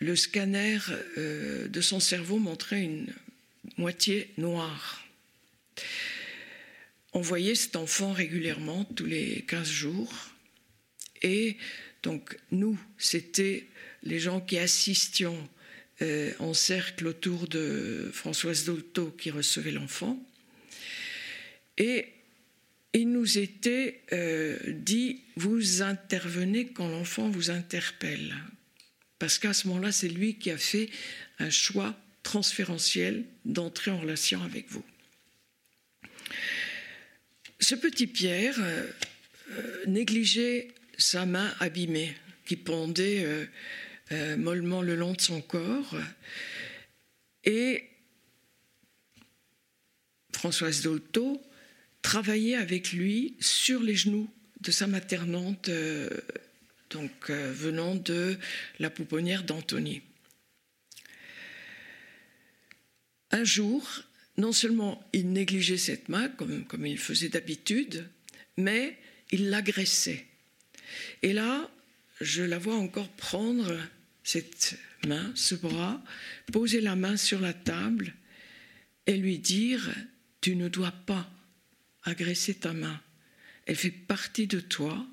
[0.00, 0.78] Le scanner
[1.16, 3.06] euh, de son cerveau montrait une
[3.78, 5.02] moitié noire.
[7.14, 10.12] On voyait cet enfant régulièrement tous les 15 jours
[11.22, 11.56] et
[12.02, 13.66] donc nous, c'était
[14.02, 15.48] les gens qui assistions
[16.02, 20.20] euh, en cercle autour de Françoise Dolto qui recevait l'enfant.
[21.78, 22.12] Et
[22.92, 28.34] il nous était euh, dit, vous intervenez quand l'enfant vous interpelle.
[29.18, 30.88] Parce qu'à ce moment-là, c'est lui qui a fait
[31.38, 34.84] un choix transférentiel d'entrer en relation avec vous.
[37.60, 42.16] Ce petit Pierre euh, négligeait sa main abîmée
[42.46, 43.46] qui pendait
[44.12, 45.96] euh, mollement le long de son corps.
[47.44, 47.84] Et
[50.32, 51.42] Françoise Dolto
[52.06, 54.30] travaillait avec lui sur les genoux
[54.60, 56.08] de sa maternante, euh,
[56.90, 58.38] donc euh, venant de
[58.78, 60.02] la pouponnière d'Antony.
[63.32, 64.04] Un jour,
[64.38, 68.08] non seulement il négligeait cette main, comme, comme il faisait d'habitude,
[68.56, 68.96] mais
[69.32, 70.26] il l'agressait.
[71.22, 71.68] Et là,
[72.20, 73.76] je la vois encore prendre
[74.22, 74.78] cette
[75.08, 76.00] main, ce bras,
[76.52, 78.14] poser la main sur la table
[79.08, 79.92] et lui dire,
[80.40, 81.28] tu ne dois pas
[82.06, 83.00] agresser ta main.
[83.66, 85.06] Elle fait partie de toi.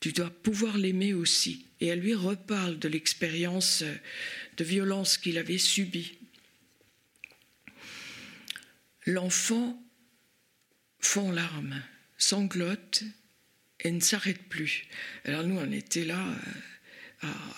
[0.00, 1.66] Tu dois pouvoir l'aimer aussi.
[1.80, 3.82] Et elle lui reparle de l'expérience
[4.56, 6.18] de violence qu'il avait subie.
[9.06, 9.82] L'enfant
[11.00, 11.82] fond larmes,
[12.18, 13.02] sanglote
[13.80, 14.84] et ne s'arrête plus.
[15.24, 16.24] Alors nous, on était là.
[16.28, 16.50] Euh,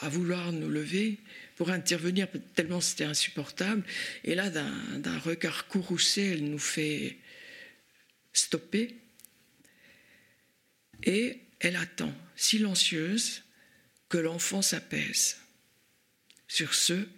[0.03, 1.19] à, vouloir nous lever
[1.57, 3.83] pour intervenir, tellement c'était insupportable.
[4.25, 7.17] Et là, d'un regard courroucé, elle nous fait
[8.35, 8.95] stopper.
[11.05, 13.43] Et elle attend, silencieuse,
[14.11, 15.39] que l'enfant s'apaise.
[16.47, 17.09] Sur ce,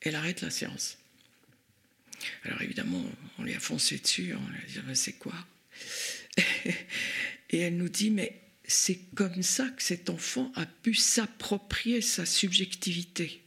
[0.00, 0.96] elle arrête la séance.
[2.44, 3.04] Alors évidemment,
[3.38, 5.34] on lui a foncé dessus, on lui a dit, c'est quoi?
[7.50, 12.24] Et elle nous dit, mais c'est comme ça que cet enfant a pu s'approprier sa
[12.24, 13.42] subjectivité.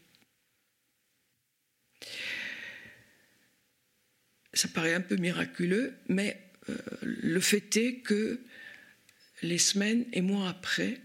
[4.53, 8.39] Ça paraît un peu miraculeux, mais euh, le fait est que
[9.41, 10.99] les semaines et mois après,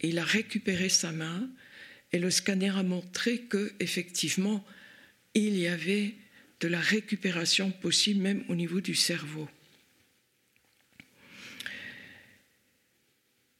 [0.00, 1.48] il a récupéré sa main
[2.12, 4.64] et le scanner a montré que effectivement
[5.34, 6.14] il y avait
[6.60, 9.48] de la récupération possible même au niveau du cerveau.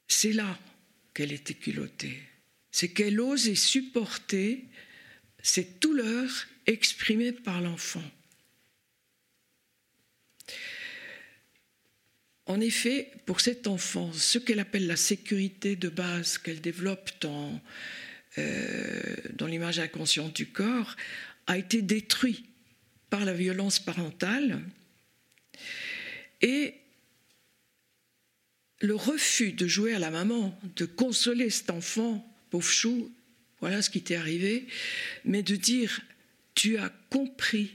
[0.08, 0.58] C'est là
[1.12, 2.18] qu'elle était culottée.
[2.70, 4.64] C'est qu'elle osait supporter
[5.42, 6.30] cette douleur
[6.66, 8.02] exprimée par l'enfant.
[12.46, 17.60] En effet, pour cet enfant, ce qu'elle appelle la sécurité de base qu'elle développe dans,
[18.38, 20.96] euh, dans l'image inconsciente du corps
[21.48, 22.44] a été détruit
[23.10, 24.60] par la violence parentale
[26.40, 26.74] et
[28.80, 33.12] le refus de jouer à la maman, de consoler cet enfant, pauvre chou,
[33.60, 34.66] voilà ce qui t'est arrivé,
[35.24, 36.00] mais de dire,
[36.54, 37.74] tu as compris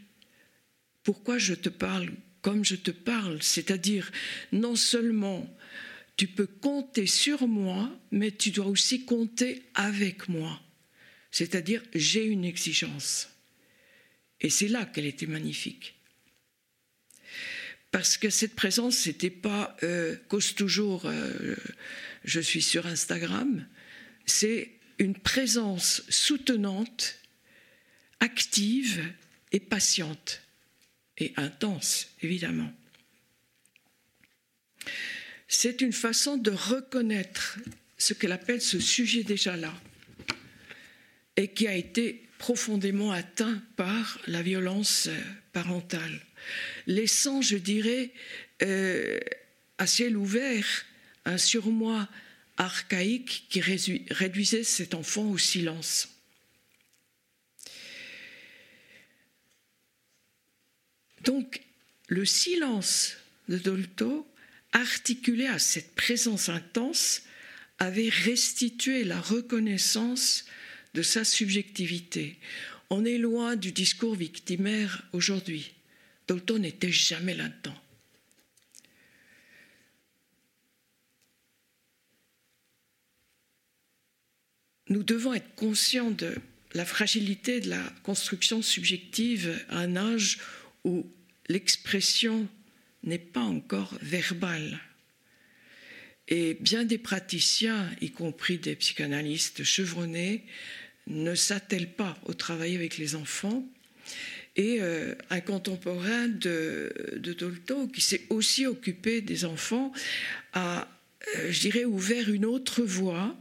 [1.03, 2.11] pourquoi je te parle
[2.41, 4.11] comme je te parle, c'est-à-dire
[4.51, 5.47] non seulement
[6.17, 10.61] tu peux compter sur moi, mais tu dois aussi compter avec moi,
[11.31, 13.29] c'est-à-dire j'ai une exigence.
[14.39, 15.95] Et c'est là qu'elle était magnifique.
[17.91, 21.55] Parce que cette présence, n'était pas euh, cause toujours, euh,
[22.23, 23.67] je suis sur Instagram,
[24.25, 27.19] c'est une présence soutenante,
[28.19, 29.03] active
[29.51, 30.41] et patiente
[31.21, 32.71] et intense, évidemment.
[35.47, 37.59] C'est une façon de reconnaître
[37.97, 39.73] ce qu'elle appelle ce sujet déjà là
[41.37, 45.09] et qui a été profondément atteint par la violence
[45.53, 46.25] parentale,
[46.87, 48.11] laissant, je dirais,
[48.63, 49.19] euh,
[49.77, 50.85] à ciel ouvert
[51.25, 52.07] un surmoi
[52.57, 56.09] archaïque qui réduisait cet enfant au silence.
[61.23, 61.61] Donc,
[62.07, 63.17] le silence
[63.47, 64.27] de Dolto,
[64.71, 67.23] articulé à cette présence intense,
[67.79, 70.45] avait restitué la reconnaissance
[70.93, 72.37] de sa subjectivité.
[72.89, 75.73] On est loin du discours victimaire aujourd'hui.
[76.27, 77.77] Dolto n'était jamais là-dedans.
[84.89, 86.35] Nous devons être conscients de
[86.73, 90.39] la fragilité de la construction subjective à un âge
[90.83, 91.05] où
[91.47, 92.47] l'expression
[93.03, 94.79] n'est pas encore verbale.
[96.27, 100.45] Et bien des praticiens, y compris des psychanalystes chevronnés,
[101.07, 103.65] ne s'attellent pas au travail avec les enfants.
[104.55, 109.91] Et euh, un contemporain de, Dolto, qui s'est aussi occupé des enfants,
[110.53, 110.87] a,
[111.35, 113.35] euh, je dirais, ouvert une autre voie.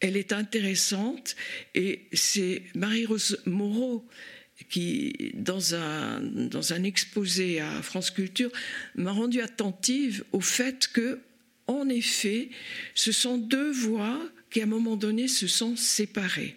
[0.00, 1.34] Elle est intéressante
[1.74, 4.06] et c'est Marie-Rose Moreau
[4.68, 8.50] qui, dans un, dans un exposé à France Culture,
[8.96, 11.20] m'a rendu attentive au fait que,
[11.66, 12.50] en effet,
[12.94, 16.56] ce sont deux voix qui, à un moment donné, se sont séparées.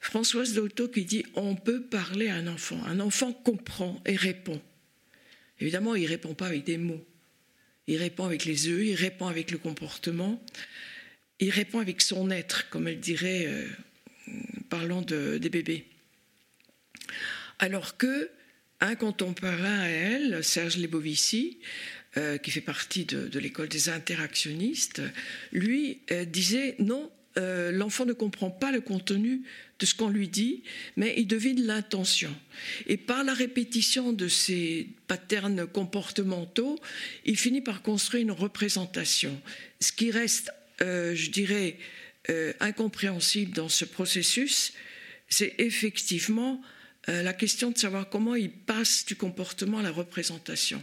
[0.00, 2.80] Françoise Dolto qui dit on peut parler à un enfant.
[2.86, 4.60] Un enfant comprend et répond.
[5.58, 7.04] Évidemment, il ne répond pas avec des mots.
[7.88, 10.44] Il répond avec les yeux, il répond avec le comportement,
[11.38, 13.66] il répond avec son être, comme elle dirait, euh,
[14.68, 15.86] parlant de, des bébés.
[17.58, 18.30] Alors que
[18.80, 21.58] un contemporain à elle, Serge Lebovici,
[22.16, 25.02] euh, qui fait partie de, l'école des interactionnistes,
[25.52, 29.42] lui euh, disait non, euh, l'enfant ne comprend pas le contenu
[29.78, 30.62] de ce qu'on lui dit,
[30.96, 32.34] mais il devine l'intention.
[32.86, 36.78] Et par la répétition de ces patterns comportementaux,
[37.26, 39.38] il finit par construire une représentation.
[39.80, 40.50] Ce qui reste,
[40.80, 41.76] je dirais,
[42.60, 44.72] incompréhensible dans ce processus,
[45.28, 46.62] c'est effectivement
[47.08, 50.82] euh, la question de savoir comment il passe du comportement à la représentation.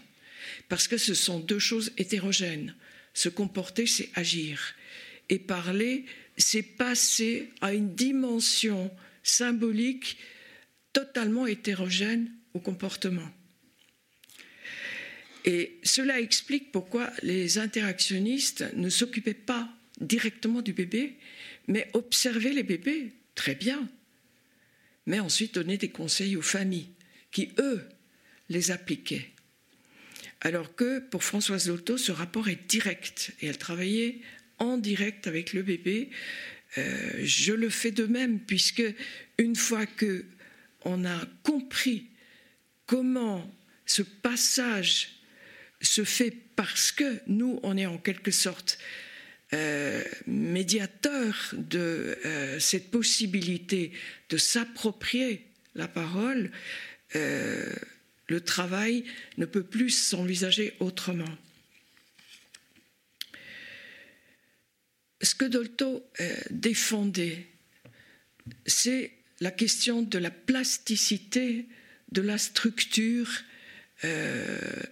[0.70, 2.76] Parce que ce sont deux choses hétérogènes.
[3.14, 4.76] Se comporter, c'est agir.
[5.30, 6.06] Et parler,
[6.38, 8.92] c'est passer à une dimension
[9.24, 10.18] symbolique
[10.92, 13.30] totalement hétérogène au comportement.
[15.46, 19.70] Et cela explique pourquoi les interactionnistes ne s'occupaient pas
[20.00, 21.18] directement du bébé,
[21.68, 23.90] mais observaient les bébés très bien,
[25.06, 26.90] mais ensuite donner des conseils aux familles
[27.32, 27.84] qui, eux,
[28.50, 29.30] les appliquaient.
[30.42, 34.20] Alors que pour Françoise Lotto, ce rapport est direct et elle travaillait
[34.60, 36.10] en direct avec le bébé.
[36.78, 38.84] Euh, je le fais de même puisque
[39.38, 40.26] une fois que
[40.86, 42.08] on a compris
[42.86, 43.50] comment
[43.86, 45.22] ce passage
[45.82, 48.78] se fait parce que nous, on est en quelque sorte
[49.54, 53.92] euh, médiateur de euh, cette possibilité
[54.30, 55.46] de s'approprier
[55.76, 56.50] la parole,
[57.16, 57.72] euh,
[58.28, 59.04] le travail
[59.38, 61.38] ne peut plus s'envisager autrement.
[65.22, 66.04] Ce que Dolto
[66.50, 67.46] défendait,
[68.66, 71.68] c'est la question de la plasticité
[72.12, 73.30] de la structure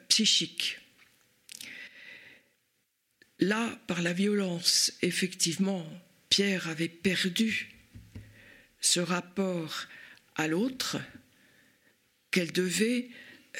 [0.08, 0.81] psychique.
[3.42, 5.86] Là, par la violence, effectivement,
[6.30, 7.72] Pierre avait perdu
[8.80, 9.88] ce rapport
[10.36, 10.98] à l'autre
[12.30, 13.10] qu'elle devait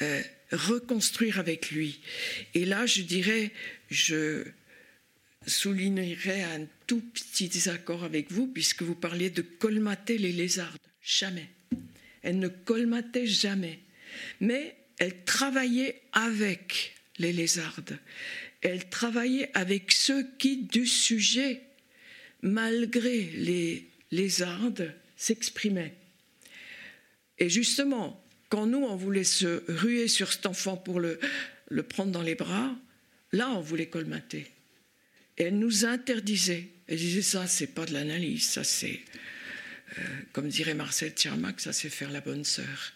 [0.00, 0.22] euh,
[0.52, 2.00] reconstruire avec lui.
[2.54, 3.50] Et là, je dirais,
[3.90, 4.44] je
[5.48, 10.78] soulignerai un tout petit désaccord avec vous, puisque vous parliez de colmater les lézardes.
[11.02, 11.50] Jamais.
[12.22, 13.80] Elle ne colmatait jamais.
[14.40, 17.98] Mais elle travaillait avec les lézardes
[18.62, 21.62] elle travaillait avec ceux qui, du sujet,
[22.42, 25.94] malgré les lézardes, s'exprimaient.
[27.38, 31.18] Et justement, quand nous, on voulait se ruer sur cet enfant pour le,
[31.68, 32.76] le prendre dans les bras,
[33.32, 34.46] là, on voulait colmater.
[35.38, 36.68] Et elle nous interdisait.
[36.86, 39.00] Elle disait ça, c'est pas de l'analyse, ça c'est,
[39.98, 40.02] euh,
[40.32, 42.92] comme dirait Marcel Tchermak, ça c'est faire la bonne sœur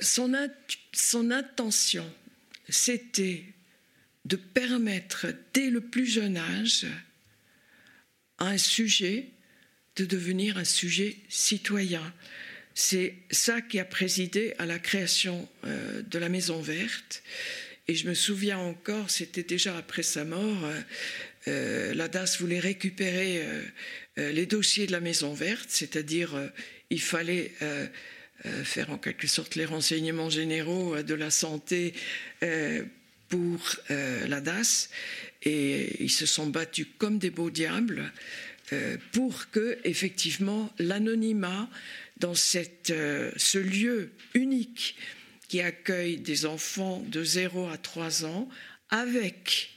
[0.00, 2.10] son, intention,
[2.68, 3.44] c'était
[4.24, 6.86] de permettre dès le plus jeune âge
[8.38, 9.28] à un sujet
[9.96, 12.14] de devenir un sujet citoyen.
[12.74, 17.24] C'est ça qui a présidé à la création euh, de la Maison Verte.
[17.88, 20.80] Et je me souviens encore, c'était déjà après sa mort, euh,
[21.48, 23.42] euh la DAS voulait récupérer
[24.16, 26.50] les dossiers de la Maison Verte, c'est-à-dire
[26.90, 27.52] il fallait
[28.44, 31.94] faire en quelque sorte les renseignements généraux euh, de la santé
[32.42, 32.84] euh,
[33.28, 34.88] pour la DAS.
[35.42, 38.10] Et ils se sont battus comme des beaux diables
[39.12, 41.68] pour que, effectivement, l'anonymat
[42.16, 42.86] dans cette,
[43.36, 44.96] ce lieu unique
[45.46, 48.48] qui accueille des enfants de 0 à 3 ans
[48.88, 49.72] avec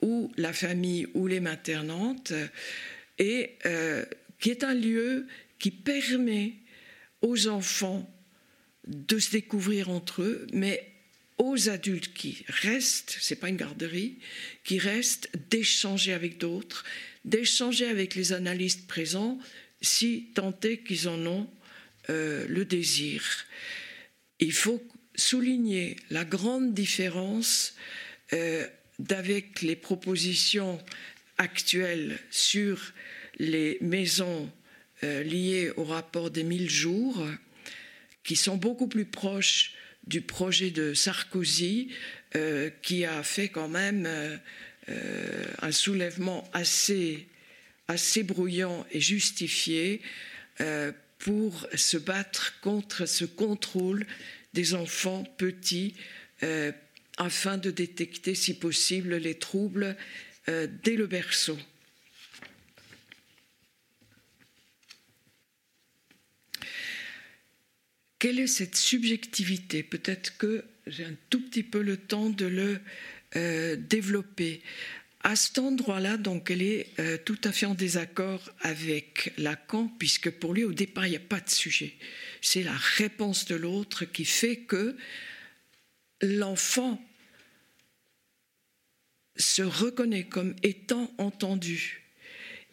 [0.00, 2.32] ou la famille ou les maternantes,
[3.18, 3.58] et
[4.38, 5.26] qui est un lieu
[5.58, 6.54] qui permet
[7.26, 8.08] aux enfants
[8.86, 10.92] de se découvrir entre eux, mais
[11.38, 14.18] aux adultes qui restent, c'est pas une garderie,
[14.64, 16.84] qui restent d'échanger avec d'autres,
[17.24, 19.38] d'échanger avec les analystes présents,
[19.82, 21.50] si tant est qu'ils en ont
[22.08, 23.22] euh, le désir.
[24.38, 24.82] Il faut
[25.14, 27.74] souligner la grande différence
[28.32, 28.66] euh,
[29.62, 30.82] les propositions
[31.38, 32.92] actuelles sur
[33.38, 34.50] les maisons
[35.04, 37.26] euh, liés au rapport des 1000 jours,
[38.24, 39.74] qui sont beaucoup plus proches
[40.06, 41.90] du projet de Sarkozy,
[42.34, 47.26] euh, qui a fait quand même euh, un soulèvement assez,
[47.88, 50.00] assez brouillant et justifié
[51.18, 54.06] pour se battre contre ce contrôle
[54.54, 55.94] des enfants petits
[57.18, 59.96] afin de détecter, si possible, les troubles
[60.46, 61.58] dès le berceau.
[68.26, 69.84] Quelle est cette subjectivité?
[69.84, 72.80] Peut-être que j'ai un tout petit peu le temps de le
[73.36, 74.62] euh, développer.
[75.20, 80.28] À cet endroit-là, donc, elle est euh, tout à fait en désaccord avec Lacan, puisque
[80.28, 81.94] pour lui, au départ, il n'y a pas de sujet.
[82.42, 84.96] C'est la réponse de l'autre qui fait que
[86.20, 87.00] l'enfant
[89.36, 92.02] se reconnaît comme étant entendu.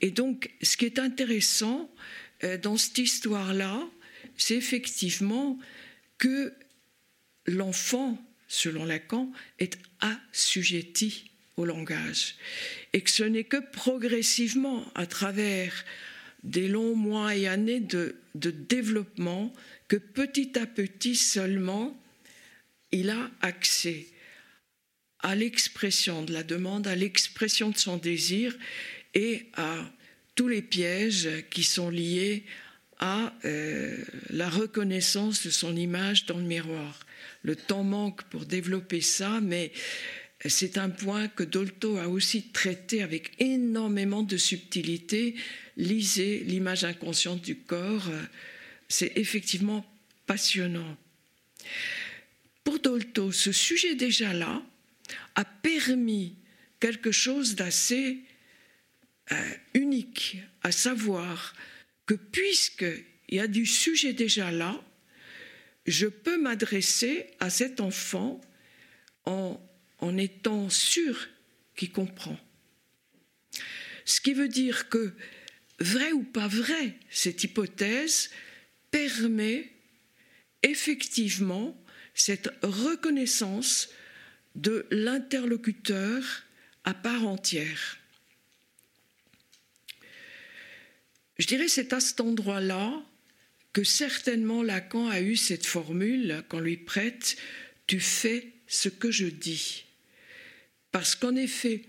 [0.02, 1.94] Et donc, ce qui est intéressant
[2.44, 3.88] euh, dans cette histoire-là,
[4.38, 5.60] c'est effectivement
[6.18, 6.54] que
[7.46, 8.18] l'enfant,
[8.48, 12.36] selon Lacan, est assujetti au langage
[12.94, 15.86] et que ce n'est que progressivement, à travers
[16.44, 19.54] des longs mois et années de, développement,
[19.88, 22.00] que petit à petit seulement,
[22.92, 24.08] il a accès
[25.20, 28.56] à l'expression de la demande, à l'expression de son désir
[29.14, 29.90] et à
[30.36, 32.44] tous les pièges qui sont liés
[33.04, 33.98] à euh,
[34.30, 37.06] la reconnaissance de son image dans le miroir.
[37.42, 39.74] Le temps manque pour développer ça, mais
[40.46, 45.36] c'est un point que Dolto a aussi traité avec énormément de subtilité.
[45.76, 48.10] Lisez l'image inconsciente du corps,
[48.88, 49.86] c'est effectivement
[50.26, 50.98] passionnant.
[52.64, 54.64] Pour Dolto, ce sujet déjà là
[55.36, 56.36] a permis
[56.80, 58.20] quelque chose d'assez
[59.34, 59.36] euh,
[59.74, 61.54] unique, à savoir
[62.06, 64.84] que puisqu'il y a du sujet déjà là,
[65.86, 68.40] je peux m'adresser à cet enfant
[69.26, 69.60] en,
[70.18, 71.30] étant sûr
[71.76, 72.38] qu'il comprend.
[74.06, 75.14] Ce qui veut dire que,
[75.80, 78.30] vrai ou pas vrai, cette hypothèse
[78.92, 79.72] permet
[80.62, 81.82] effectivement
[82.14, 83.90] cette reconnaissance
[84.56, 86.44] de l'interlocuteur
[86.84, 87.98] à part entière.
[91.44, 93.04] Je dirais c'est à cet endroit-là
[93.74, 97.36] que certainement Lacan a eu cette formule qu'on lui prête
[97.86, 99.84] Tu fais ce que je dis.
[100.94, 101.84] Parce qu'en effet,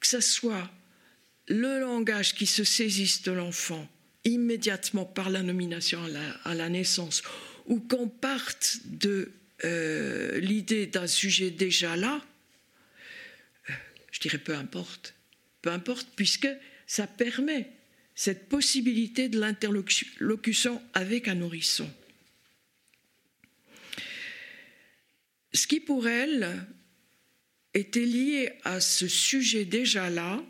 [0.00, 0.68] que ce soit
[1.46, 3.88] le langage qui se saisisse de l'enfant
[4.24, 6.00] immédiatement par la nomination
[6.42, 7.22] à la, naissance,
[7.66, 9.30] ou qu'on parte de
[9.64, 12.20] euh, l'idée d'un sujet déjà là,
[14.10, 15.14] je dirais peu importe.
[15.62, 16.48] Peu importe, puisque
[16.88, 17.70] ça permet
[18.16, 21.88] cette possibilité de l'interlocution avec un nourrisson.
[25.52, 26.66] Ce qui pour elle
[27.74, 30.42] était lié à ce sujet déjà là,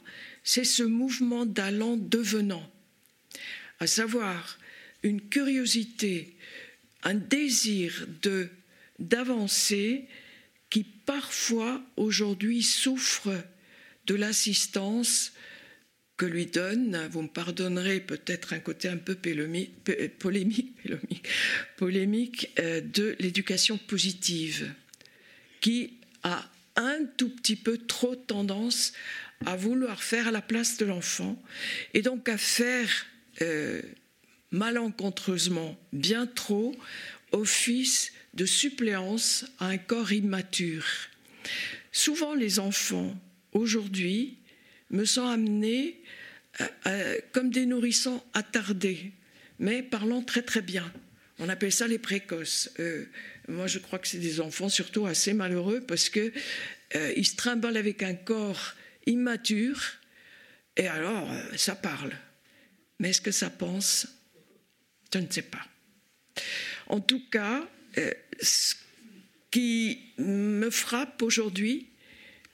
[0.44, 2.72] c'est ce mouvement d'allant-devenant,
[3.80, 4.58] à savoir
[5.02, 6.36] une curiosité,
[7.02, 8.06] un désir
[9.00, 10.06] d'avancer
[10.70, 13.36] qui parfois aujourd'hui souffre
[14.06, 15.32] de l'assistance
[16.16, 19.74] que lui donne, vous me pardonnerez peut-être un côté un peu polémique,
[21.76, 24.72] polémique, euh, de l'éducation positive,
[25.60, 28.92] qui a un tout petit peu trop tendance
[29.44, 31.40] à vouloir faire à la place de l'enfant
[31.92, 32.88] et donc à faire
[33.42, 33.82] euh,
[34.50, 36.74] malencontreusement bien trop
[37.32, 40.86] office de suppléance à un corps immature.
[41.92, 43.14] Souvent les enfants
[43.52, 44.38] aujourd'hui
[44.90, 46.02] me sont amenés
[46.60, 49.12] euh, euh, comme des nourrissons attardés,
[49.58, 50.90] mais parlant très très bien.
[51.38, 52.70] On appelle ça les précoces.
[52.78, 53.06] Euh,
[53.48, 56.32] moi, je crois que c'est des enfants surtout assez malheureux parce que
[57.16, 58.74] ils se trimballent avec un corps
[59.06, 59.82] immature
[60.76, 62.12] et alors ça parle.
[63.00, 64.06] Mais est-ce que ça pense?
[65.12, 65.66] Je ne sais pas.
[66.86, 67.68] En tout cas,
[68.40, 68.76] ce
[69.50, 71.88] qui me frappe aujourd'hui,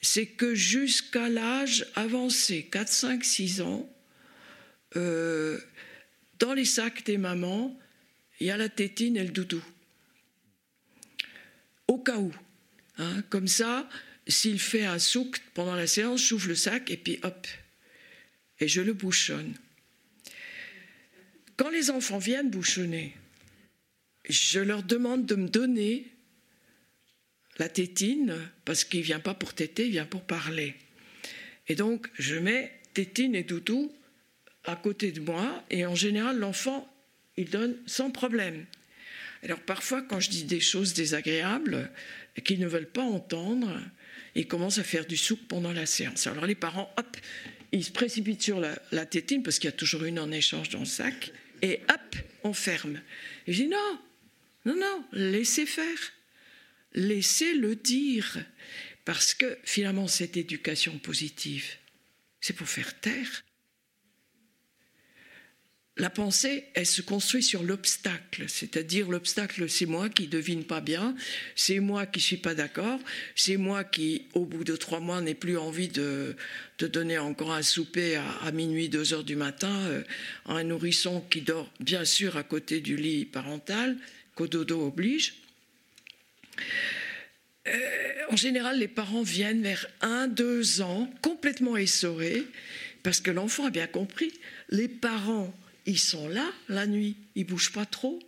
[0.02, 3.88] c'est que jusqu'à l'âge avancé, 4, 5, 6 ans,
[4.96, 5.58] euh,
[6.40, 7.78] dans les sacs des mamans,
[8.40, 9.62] il y a la tétine et le doudou.
[11.86, 12.34] Au cas où.
[12.98, 13.88] Hein, comme ça,
[14.26, 17.46] s'il fait un souk pendant la séance, j'ouvre le sac et puis hop,
[18.58, 19.54] et je le bouchonne.
[21.56, 23.16] Quand les enfants viennent bouchonner,
[24.28, 26.11] je leur demande de me donner
[27.62, 28.34] la tétine,
[28.64, 30.74] parce qu'il vient pas pour téter, il vient pour parler.
[31.68, 33.94] Et donc, je mets tétine et doudou
[34.64, 36.92] à côté de moi, et en général, l'enfant,
[37.36, 38.66] il donne sans problème.
[39.44, 41.92] Alors parfois, quand je dis des choses désagréables
[42.44, 43.78] qu'ils ne veulent pas entendre,
[44.34, 46.26] ils commencent à faire du souk pendant la séance.
[46.26, 47.16] Alors les parents, hop,
[47.70, 50.80] ils se précipitent sur la, tétine, parce qu'il y a toujours une en échange dans
[50.80, 51.30] le sac,
[51.62, 53.00] et hop, on ferme.
[53.46, 54.00] Je dis non,
[54.64, 56.12] non, non, laissez faire
[56.94, 58.44] laissez-le dire,
[59.04, 61.66] parce que finalement cette éducation positive,
[62.40, 63.44] c'est pour faire taire.
[65.98, 71.14] La pensée, elle se construit sur l'obstacle, c'est-à-dire l'obstacle, c'est moi qui devine pas bien,
[71.54, 72.98] c'est moi qui suis pas d'accord,
[73.36, 76.34] c'est moi qui, au bout de trois mois, n'ai plus envie de,
[76.78, 80.02] donner encore un souper à, minuit, deux heures du matin euh,
[80.46, 83.96] à un nourrisson qui dort bien sûr à côté du lit parental,
[84.34, 85.41] qu'au dodo oblige.
[87.68, 87.78] Euh,
[88.30, 92.42] en général, les parents viennent vers un, deux ans, complètement essorés,
[93.02, 94.32] parce que l'enfant a bien compris.
[94.70, 95.54] Les parents,
[95.86, 98.18] ils sont là la nuit, ils bougent pas trop,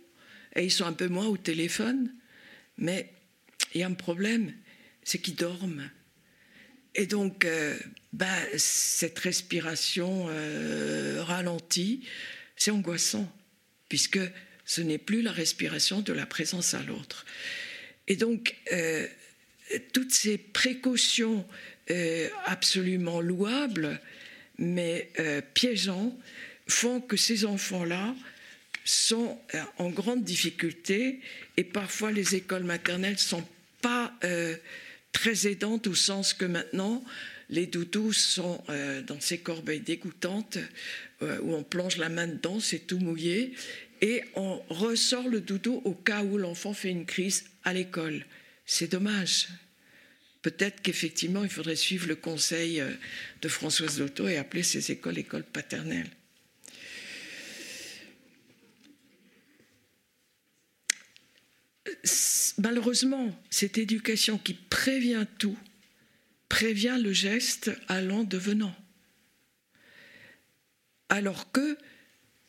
[0.55, 2.13] et ils sont un peu moins au téléphone.
[2.77, 3.11] Mais
[3.73, 4.53] il y a un problème,
[5.03, 5.89] c'est qu'ils dorment.
[6.95, 7.77] Et donc, euh,
[8.13, 12.05] bah, cette respiration euh, ralentie,
[12.55, 13.29] c'est angoissant,
[13.89, 14.19] puisque
[14.63, 17.25] ce n'est plus la respiration de la présence à l'autre.
[18.07, 19.07] Et donc, euh,
[19.93, 21.45] toutes ces précautions
[21.91, 23.99] euh, absolument louables,
[24.57, 26.17] mais euh, piégeantes,
[26.67, 28.15] font que ces enfants-là
[28.83, 29.37] sont
[29.77, 31.19] en grande difficulté
[31.57, 33.45] et parfois les écoles maternelles ne sont
[33.81, 34.13] pas
[35.11, 37.03] très aidante au sens que maintenant,
[37.49, 40.57] les doudous sont euh, dans ces corbeilles dégoûtantes
[41.21, 43.53] euh, où on plonge la main dedans, c'est tout mouillé,
[44.01, 48.25] et on ressort le doudou au cas où l'enfant fait une crise à l'école.
[48.65, 49.47] C'est dommage.
[50.41, 52.91] Peut-être qu'effectivement, il faudrait suivre le conseil euh,
[53.41, 56.09] de Françoise Lotto et appeler ces écoles écoles paternelles.
[62.59, 65.57] Malheureusement, cette éducation qui prévient tout,
[66.47, 68.75] prévient le geste allant devenant.
[71.09, 71.77] Alors que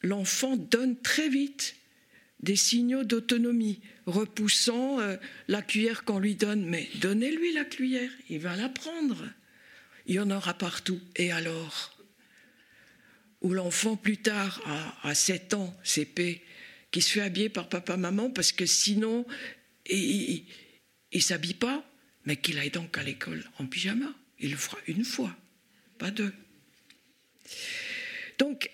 [0.03, 1.77] l'enfant donne très vite
[2.41, 5.17] des signaux d'autonomie, repoussant euh,
[5.49, 6.65] la cuillère qu'on lui donne.
[6.67, 9.25] Mais donnez-lui la cuillère, il va la prendre.
[10.07, 11.01] Il y en aura partout.
[11.17, 11.93] Et alors?
[13.43, 14.61] Ou l'enfant plus tard,
[15.03, 16.43] à, 7 ans, CP,
[16.91, 19.27] qui se fait habiller par papa-maman parce que sinon,
[19.91, 20.45] il
[21.13, 21.85] ne s'habille pas,
[22.25, 24.13] mais qu'il aille donc à l'école en pyjama.
[24.39, 25.35] Il le fera une fois,
[25.99, 26.33] pas deux.
[28.39, 28.71] Donc,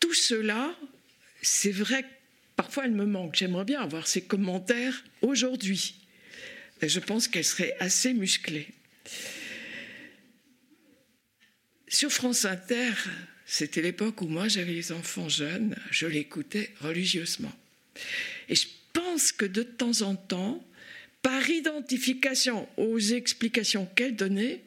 [0.00, 0.76] tout cela,
[1.42, 2.04] c'est vrai
[2.56, 3.36] parfois elle me manque.
[3.36, 5.94] J'aimerais bien avoir ses commentaires aujourd'hui.
[6.82, 8.68] je pense qu'elle serait assez musclée.
[11.86, 12.90] Sur France Inter,
[13.46, 17.52] c'était l'époque où moi j'avais les enfants jeunes, je l'écoutais religieusement.
[18.48, 20.62] Et je pense que de temps en temps,
[21.22, 24.62] par identification aux explications qu'elle donnait,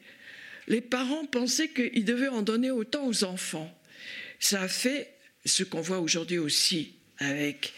[0.66, 3.72] les parents pensaient qu'ils devaient en donner autant aux enfants.
[4.40, 5.11] Ça a fait
[5.44, 7.72] ce qu'on voit aujourd'hui aussi avec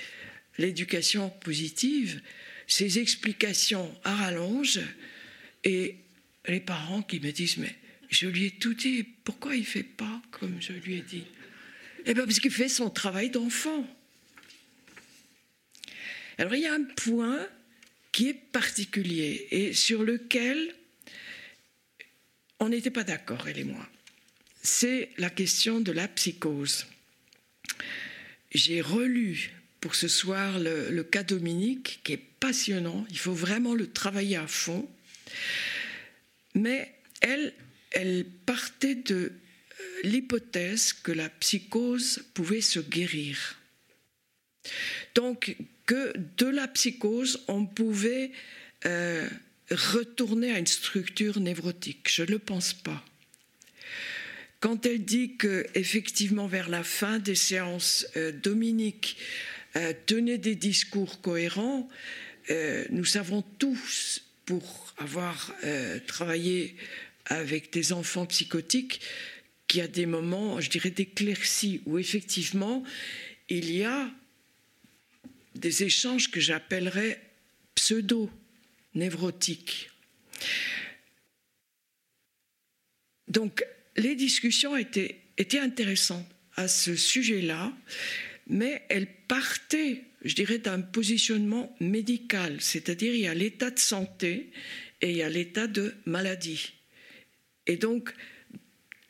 [0.58, 2.20] l'éducation positive,
[2.66, 4.80] ces explications à rallonge
[5.64, 5.96] et
[6.46, 7.74] les parents qui me disent mais
[8.10, 11.24] je lui ai tout dit, pourquoi il ne fait pas comme je lui ai dit?
[12.06, 13.86] Eh bien parce qu'il fait son travail d'enfant.
[16.38, 17.46] Alors il y a un point
[18.12, 20.74] qui est particulier et sur lequel
[22.60, 23.88] on n'était pas d'accord, elle et moi.
[24.62, 26.86] C'est la question de la psychose
[28.54, 33.04] j'ai relu pour ce soir le, cas Dominique, qui est passionnant.
[33.10, 34.88] Il faut vraiment le travailler à fond.
[36.54, 37.52] Mais elle,
[38.46, 43.58] partait de euh, l'hypothèse que la psychose pouvait se guérir.
[45.14, 48.30] Donc, que de la psychose, on pouvait
[48.86, 49.28] euh,
[49.70, 52.08] retourner à une structure névrotique.
[52.10, 53.04] Je ne le pense pas.
[54.64, 59.18] Quand elle dit que effectivement vers la fin des séances, euh, Dominique
[59.76, 61.86] euh, tenait des discours cohérents,
[62.48, 65.54] euh, nous savons tous, pour avoir
[66.06, 66.76] travaillé
[67.26, 69.02] avec des enfants psychotiques,
[69.68, 72.84] qu'il y a des moments, je dirais, d'éclaircie, où effectivement
[73.50, 74.10] il y a
[75.54, 77.20] des échanges que j'appellerais
[77.74, 79.90] pseudo-névrotiques.
[83.28, 83.62] Donc,
[83.96, 85.20] les discussions étaient,
[85.54, 86.26] intéressantes
[86.56, 87.72] à ce sujet-là,
[88.46, 94.50] mais elles partaient, je dirais, d'un positionnement médical, c'est-à-dire il y a l'état de santé
[95.00, 96.72] et il y a l'état de maladie.
[97.66, 98.14] Et donc,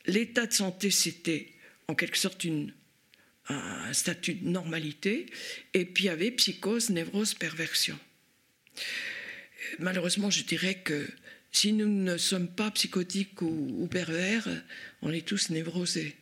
[0.07, 1.53] l'état de santé, c'était
[1.89, 2.47] en quelque sorte
[3.49, 5.26] un statut de normalité,
[5.74, 7.99] et puis il y avait psychose, névrose, perversion.
[9.78, 11.07] Malheureusement, je dirais que
[11.55, 14.49] si nous ne sommes pas psychotiques ou, pervers,
[15.03, 16.17] on est tous névrosés.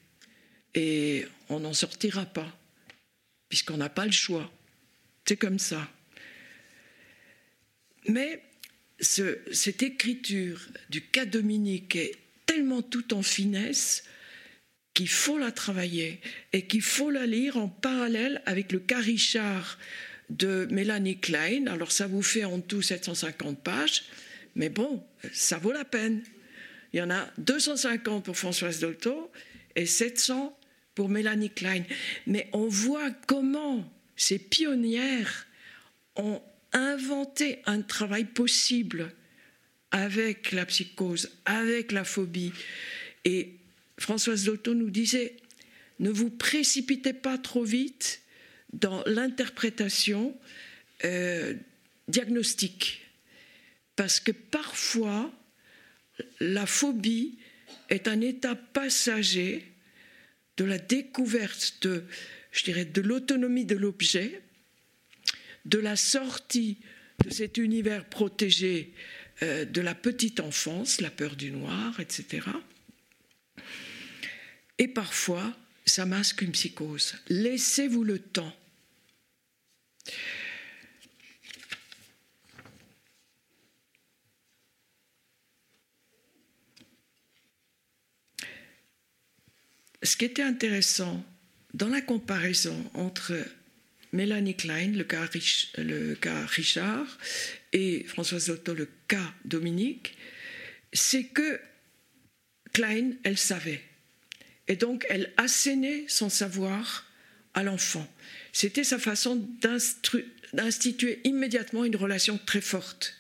[0.75, 2.55] Et on n'en sortira pas,
[3.49, 4.53] puisqu'on n'a pas le choix.
[5.25, 5.91] C'est comme ça.
[8.09, 8.43] Mais
[9.01, 14.05] cette écriture du cas Dominique est tellement tout en finesse
[14.93, 16.21] qu'il faut la travailler
[16.53, 19.79] et qu'il faut la lire en parallèle avec le cas Richard
[20.29, 21.69] de Mélanie Klein.
[21.69, 24.05] Alors ça vous fait en tout 750 pages.
[24.55, 25.03] Mais bon,
[25.33, 26.23] ça vaut la peine.
[26.93, 29.31] Il y en a 250 pour Françoise Dolto
[29.77, 30.59] et 700
[30.95, 31.85] pour Mélanie Klein.
[32.27, 35.47] Mais on voit comment ces pionnières
[36.17, 36.43] ont
[36.73, 39.13] inventé un travail possible
[39.91, 42.53] avec la psychose, avec la phobie.
[43.25, 43.57] Et
[43.99, 45.37] Françoise Dolto nous disait,
[45.99, 48.23] ne vous précipitez pas trop vite
[48.73, 50.37] dans l'interprétation
[51.05, 51.55] euh,
[52.09, 53.03] diagnostique
[54.03, 55.33] parce que parfois,
[56.41, 57.39] la phobie
[57.89, 59.65] est un état passager
[60.57, 62.03] de la découverte de,
[62.51, 64.43] je dirais, de l'autonomie de l'objet,
[65.67, 66.79] de la sortie
[67.25, 68.93] de cet univers protégé
[69.45, 72.49] euh, de la petite enfance, la peur du noir, etc.
[74.79, 75.57] Et parfois,
[75.87, 77.15] ça masque une psychose.
[77.29, 78.53] Laissez-vous le temps.
[90.03, 91.25] Ce qui était intéressant
[91.75, 93.35] dans la comparaison entre
[94.13, 95.05] Mélanie Klein, le
[96.15, 97.19] cas, Richard,
[97.73, 100.17] et Françoise Otto, le cas Dominique,
[100.93, 101.61] c'est que
[102.73, 103.83] Klein, elle savait.
[104.69, 107.07] Et donc, elle assénait son savoir
[107.55, 108.07] à l'enfant.
[108.53, 109.37] C'était sa façon
[110.53, 113.15] d'instituer immédiatement une relation très forte.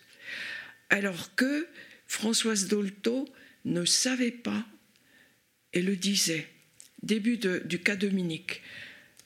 [0.91, 1.67] Alors que
[2.07, 3.29] Françoise Dolto
[3.65, 4.67] ne savait pas
[5.73, 6.52] et le disait.
[7.03, 8.63] Début du cas Dominique.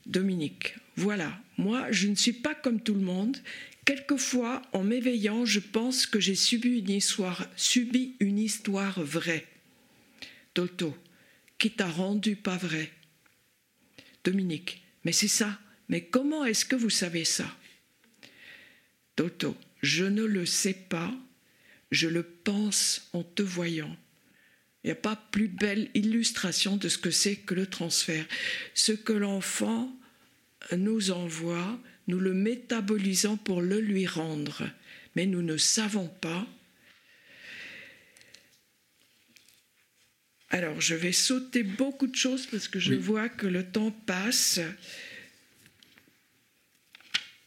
[0.07, 3.37] Dominique, voilà, moi je ne suis pas comme tout le monde.
[3.85, 9.47] Quelquefois, en m'éveillant, je pense que j'ai subi une histoire, subi une histoire vraie.
[10.55, 10.97] Dolto,
[11.59, 12.91] qui t'a rendu pas vrai?
[14.25, 15.61] Dominique, mais c'est ça.
[15.89, 17.47] Mais comment est-ce que vous savez ça?
[19.17, 21.15] Dolto, je ne le sais pas,
[21.93, 23.97] je le pense en te voyant.
[24.87, 28.25] Il n'y a pas plus belle illustration de ce que c'est que le transfert.
[28.73, 29.93] Ce que l'enfant
[30.77, 34.71] nous envoie, nous le métabolisons pour le lui rendre,
[35.17, 36.47] mais nous ne savons pas.
[40.51, 44.61] Alors, je vais sauter beaucoup de choses parce que je vois que le temps passe.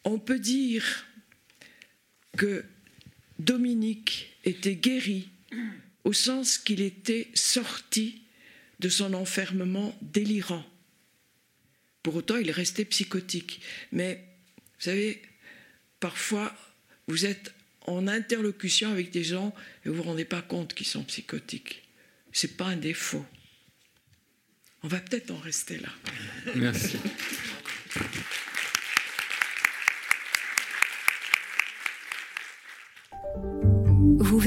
[0.03, 1.05] On peut dire
[2.35, 2.65] que
[3.37, 5.29] Dominique était guéri
[6.03, 8.21] au sens qu'il était sorti
[8.79, 10.65] de son enfermement délirant.
[12.03, 13.61] Pour autant, il restait psychotique.
[13.91, 14.25] Mais,
[14.77, 15.21] vous savez,
[15.99, 16.55] parfois,
[17.07, 19.53] vous êtes en interlocution avec des gens
[19.83, 21.83] et vous ne vous rendez pas compte qu'ils sont psychotiques.
[22.31, 23.25] Ce n'est pas un défaut.
[24.83, 25.89] On va peut-être en rester là.
[26.55, 26.97] Merci.